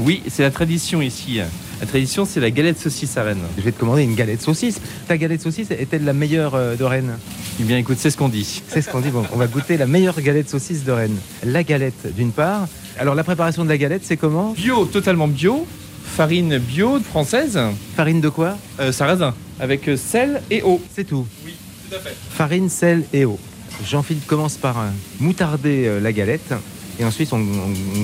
[0.01, 1.39] Oui, c'est la tradition ici.
[1.81, 3.45] La tradition, c'est la galette saucisse à Rennes.
[3.57, 4.81] Je vais te commander une galette saucisse.
[5.07, 7.16] Ta galette saucisse est-elle la meilleure euh, de Rennes?
[7.61, 8.62] Eh bien écoute, c'est ce qu'on dit.
[8.66, 9.11] C'est ce qu'on dit.
[9.11, 11.18] Bon, on va goûter la meilleure galette saucisse de Rennes.
[11.45, 12.66] La galette, d'une part.
[12.99, 14.55] Alors la préparation de la galette, c'est comment?
[14.55, 15.66] Bio, totalement bio.
[16.05, 17.59] Farine bio française,
[17.96, 18.57] Farine de quoi?
[18.80, 20.80] Euh, sarrasin, avec euh, sel et eau.
[20.94, 21.26] C'est tout.
[21.46, 21.55] Oui,
[21.88, 22.14] tout à fait.
[22.30, 23.38] Farine, sel et eau.
[23.86, 24.88] Jean-Philippe commence par euh,
[25.20, 26.53] moutarder euh, la galette.
[26.98, 27.40] Et ensuite, on,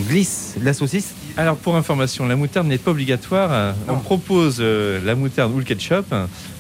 [0.09, 1.13] glisse la saucisse.
[1.37, 3.75] Alors pour information, la moutarde n'est pas obligatoire.
[3.89, 6.15] On propose la moutarde ou le ketchup,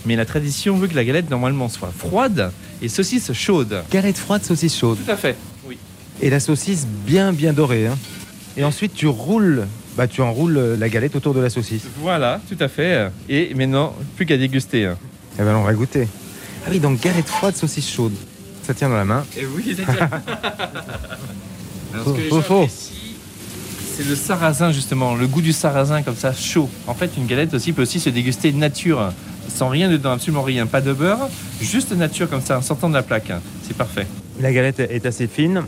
[0.04, 3.82] mais la tradition veut que la galette normalement soit froide et saucisse chaude.
[3.90, 4.98] Galette froide, saucisse chaude.
[5.02, 5.34] Tout à fait.
[5.66, 5.78] Oui.
[6.20, 7.86] Et la saucisse bien, bien dorée.
[7.86, 7.96] hein.
[8.58, 9.66] Et ensuite, tu roules,
[9.96, 11.82] bah, tu enroules euh, la galette autour de la saucisse.
[12.00, 13.10] Voilà, tout à fait.
[13.28, 14.86] Et maintenant, plus qu'à déguster.
[14.86, 14.96] hein.
[15.38, 16.08] Eh ben, on va goûter.
[16.66, 18.14] Ah oui, donc galette froide, saucisse chaude.
[18.62, 19.24] Ça tient dans la main.
[19.38, 20.08] Et oui, exactement.
[21.94, 26.68] Alors, ce que Faux, C'est le sarrasin justement, le goût du sarrasin comme ça chaud.
[26.86, 29.12] En fait, une galette aussi peut aussi se déguster nature,
[29.48, 31.28] sans rien dedans, absolument rien, pas de beurre,
[31.60, 33.30] juste nature comme ça, en sortant de la plaque.
[33.66, 34.06] C'est parfait.
[34.40, 35.62] La galette est assez fine.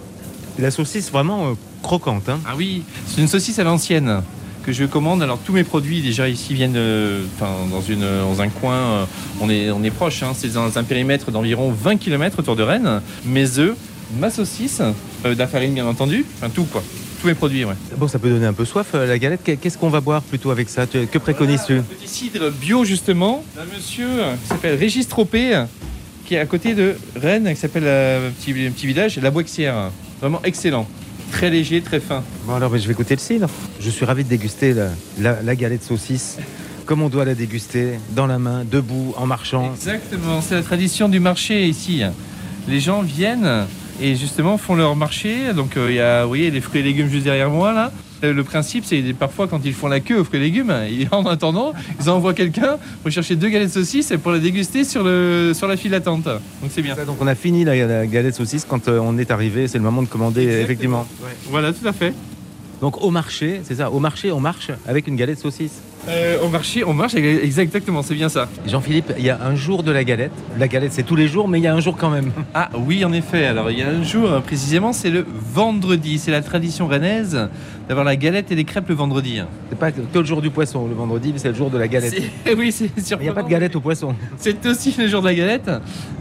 [0.59, 2.28] La saucisse vraiment euh, croquante.
[2.28, 2.40] hein.
[2.46, 4.22] Ah oui, c'est une saucisse à l'ancienne
[4.64, 5.22] que je commande.
[5.22, 9.04] Alors tous mes produits déjà ici viennent, euh, dans une dans un coin, euh,
[9.40, 10.22] on est on est proche.
[10.22, 10.32] hein.
[10.36, 13.00] c'est dans un périmètre d'environ 20 km autour de Rennes.
[13.24, 13.76] Mes œufs,
[14.18, 14.80] ma saucisse,
[15.24, 16.82] euh, de la farine bien entendu, enfin tout quoi,
[17.20, 17.64] tous mes produits.
[17.64, 17.74] Ouais.
[17.96, 19.40] Bon, ça peut donner un peu soif, la galette.
[19.44, 20.86] Qu'est- Qu'est-ce qu'on va boire plutôt avec ça?
[20.86, 21.76] Que préconises-tu?
[21.78, 24.09] Un petit cidre bio justement d'un monsieur
[24.42, 25.62] qui s'appelle Régis Tropé,
[26.26, 29.90] qui est à côté de Rennes, qui s'appelle un petit, un petit village, La Boixière.
[30.20, 30.86] Vraiment excellent,
[31.32, 32.22] très léger, très fin.
[32.44, 33.48] Bon, alors, mais je vais goûter le cidre.
[33.80, 34.88] Je suis ravi de déguster la,
[35.20, 36.38] la- la galette saucisse
[36.86, 39.72] comme on doit la déguster, dans la main, debout, en marchant.
[39.74, 42.00] Exactement, c'est la tradition du marché ici.
[42.66, 43.66] Les gens viennent
[44.00, 45.52] et justement font leur marché.
[45.54, 47.92] Donc euh, il y a, vous voyez, les fruits et légumes juste derrière moi là.
[48.24, 51.08] Euh, Le principe, c'est parfois quand ils font la queue aux fruits et légumes, ils-
[51.12, 55.04] en attendant, ils envoient quelqu'un pour chercher deux galettes saucisses et pour la déguster sur,
[55.04, 56.24] le, sur la file d'attente.
[56.24, 56.96] Donc c'est bien.
[56.96, 59.68] Ça, Donc on a fini la, la galette saucisse quand euh, on est arrivé.
[59.68, 61.06] C'est le moment de commander, effectivement.
[61.50, 62.12] Voilà, tout à fait.
[62.80, 63.90] Donc au marché, c'est ça.
[63.90, 65.80] Au marché, on marche avec une galette saucisse.
[66.09, 68.49] Euh, au marché, on marche, exactement, c'est bien ça.
[68.66, 70.32] Jean-Philippe, il y a un jour de la galette.
[70.59, 72.32] La galette, c'est tous les jours, mais il y a un jour quand même.
[72.55, 73.46] Ah oui, en effet.
[73.46, 75.24] Alors il y a un jour, euh, précisément, c'est le
[75.55, 76.18] vendredi.
[76.18, 77.49] C'est la tradition rennaise
[77.88, 79.40] d'avoir la galette et les crêpes le vendredi.
[79.68, 81.88] C'est pas que le jour du poisson, le vendredi, mais c'est le jour de la
[81.88, 82.20] galette.
[82.57, 84.14] Oui, c'est Il n'y a pas de galette au poisson.
[84.38, 85.70] C'est aussi le jour de la galette,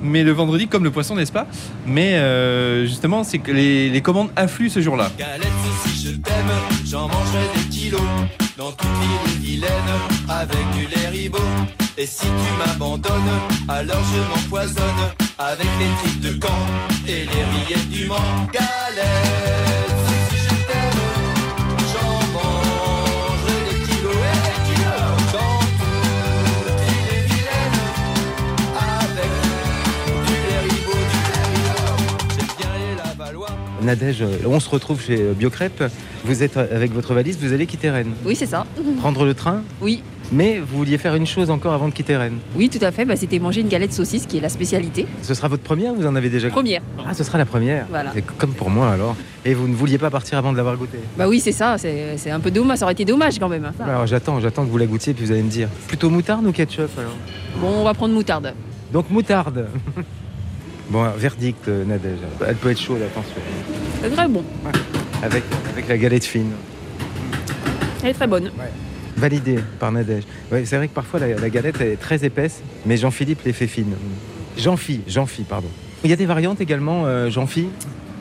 [0.04, 1.48] mais le vendredi, comme le poisson, n'est-ce pas?
[1.86, 5.10] Mais euh, justement, c'est que les, les commandes affluent ce jour-là.
[5.18, 5.48] Galette
[5.86, 6.36] aussi, je t'aime,
[6.86, 7.77] j'en mangerai des
[8.58, 9.72] dans toute l'île vilaine
[10.30, 11.38] avec du lait ribot.
[11.98, 16.66] Et si tu m'abandonnes, alors je m'empoisonne avec les tripes de camp
[17.08, 18.48] et les rillettes du Mans.
[33.88, 35.82] Nadège, euh, on se retrouve chez euh, Biocrêpe.
[36.26, 38.12] Vous êtes euh, avec votre valise, vous allez quitter Rennes.
[38.26, 38.66] Oui, c'est ça.
[39.00, 40.04] Prendre le train Oui.
[40.34, 42.40] Mais vous vouliez faire une chose encore avant de quitter Rennes.
[42.58, 43.06] Oui, tout à fait.
[43.06, 45.08] Bah, C'était manger une galette saucisse qui est la spécialité.
[45.24, 46.82] Ce sera votre première ou vous en avez déjà Première.
[47.08, 47.86] Ah, ce sera la première.
[47.90, 48.12] Voilà.
[48.14, 49.16] C'est comme pour moi alors.
[49.46, 51.78] Et vous ne vouliez pas partir avant de l'avoir goûté Bah oui, c'est ça.
[51.78, 52.80] C'est un peu dommage.
[52.80, 53.64] Ça aurait été dommage quand même.
[53.64, 53.84] hein.
[53.86, 55.70] Alors j'attends, j'attends que vous la goûtiez puis vous allez me dire.
[55.88, 57.16] Plutôt moutarde ou ketchup alors?
[57.62, 58.54] Bon, on va prendre moutarde.
[58.92, 59.68] Donc moutarde.
[60.90, 62.20] bon, verdict, euh, Nadège.
[62.46, 63.36] Elle peut être chaude, attention.
[64.02, 64.44] C'est très bon.
[65.24, 66.52] Avec, avec la galette fine.
[68.04, 68.52] Elle est très bonne.
[69.16, 70.24] Validé par Nadège.
[70.52, 73.68] Ouais, c'est vrai que parfois la, la galette est très épaisse, mais Jean-Philippe les fait
[73.68, 73.96] fines.
[74.58, 75.68] Jean-Phi, Jean-Phi, pardon.
[76.04, 77.70] Il y a des variantes également, euh, Jean-Phi?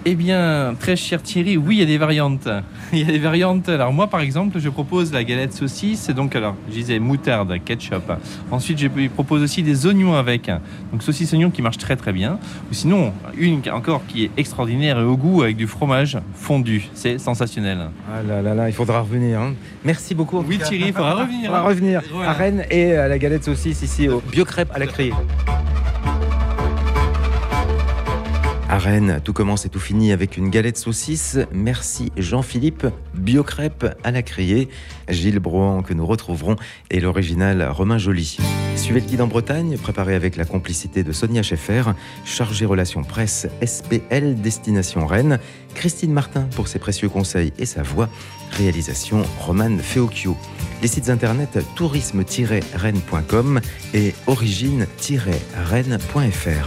[0.08, 2.48] Eh bien, très cher Thierry, oui, il y a des variantes.
[2.92, 3.68] Il y a des variantes.
[3.68, 6.10] Alors moi, par exemple, je propose la galette saucisse.
[6.10, 8.12] Donc, alors, je disais moutarde, ketchup.
[8.52, 10.46] Ensuite, je propose aussi des oignons avec.
[10.92, 12.38] Donc, saucisse oignon qui marche très très bien.
[12.70, 16.88] Ou sinon, une encore qui est extraordinaire et au goût avec du fromage fondu.
[16.94, 17.88] C'est sensationnel.
[18.08, 19.40] Ah là là là, il faudra revenir.
[19.40, 19.54] hein.
[19.84, 20.38] Merci beaucoup.
[20.46, 20.58] Oui.
[20.58, 21.64] Thierry, il faudra revenir, Il faudra hein.
[21.64, 25.12] revenir à Rennes et à la galette saucisse ici au Biocrêpe à la Criée.
[28.68, 31.38] À Rennes, tout commence et tout finit avec une galette saucisse.
[31.52, 32.84] Merci Jean-Philippe.
[33.14, 34.68] Biocrêpe à la criée.
[35.08, 36.56] Gilles Brohan que nous retrouverons
[36.90, 38.38] et l'original Romain Joly.
[38.74, 41.92] Suivez le guide en Bretagne, préparé avec la complicité de Sonia Schaeffer,
[42.24, 45.38] chargée relations presse SPL Destination Rennes.
[45.74, 48.08] Christine Martin pour ses précieux conseils et sa voix.
[48.50, 50.36] Réalisation Roman Feocchio.
[50.82, 53.60] Les sites internet tourisme-rennes.com
[53.94, 56.66] et origine-rennes.fr.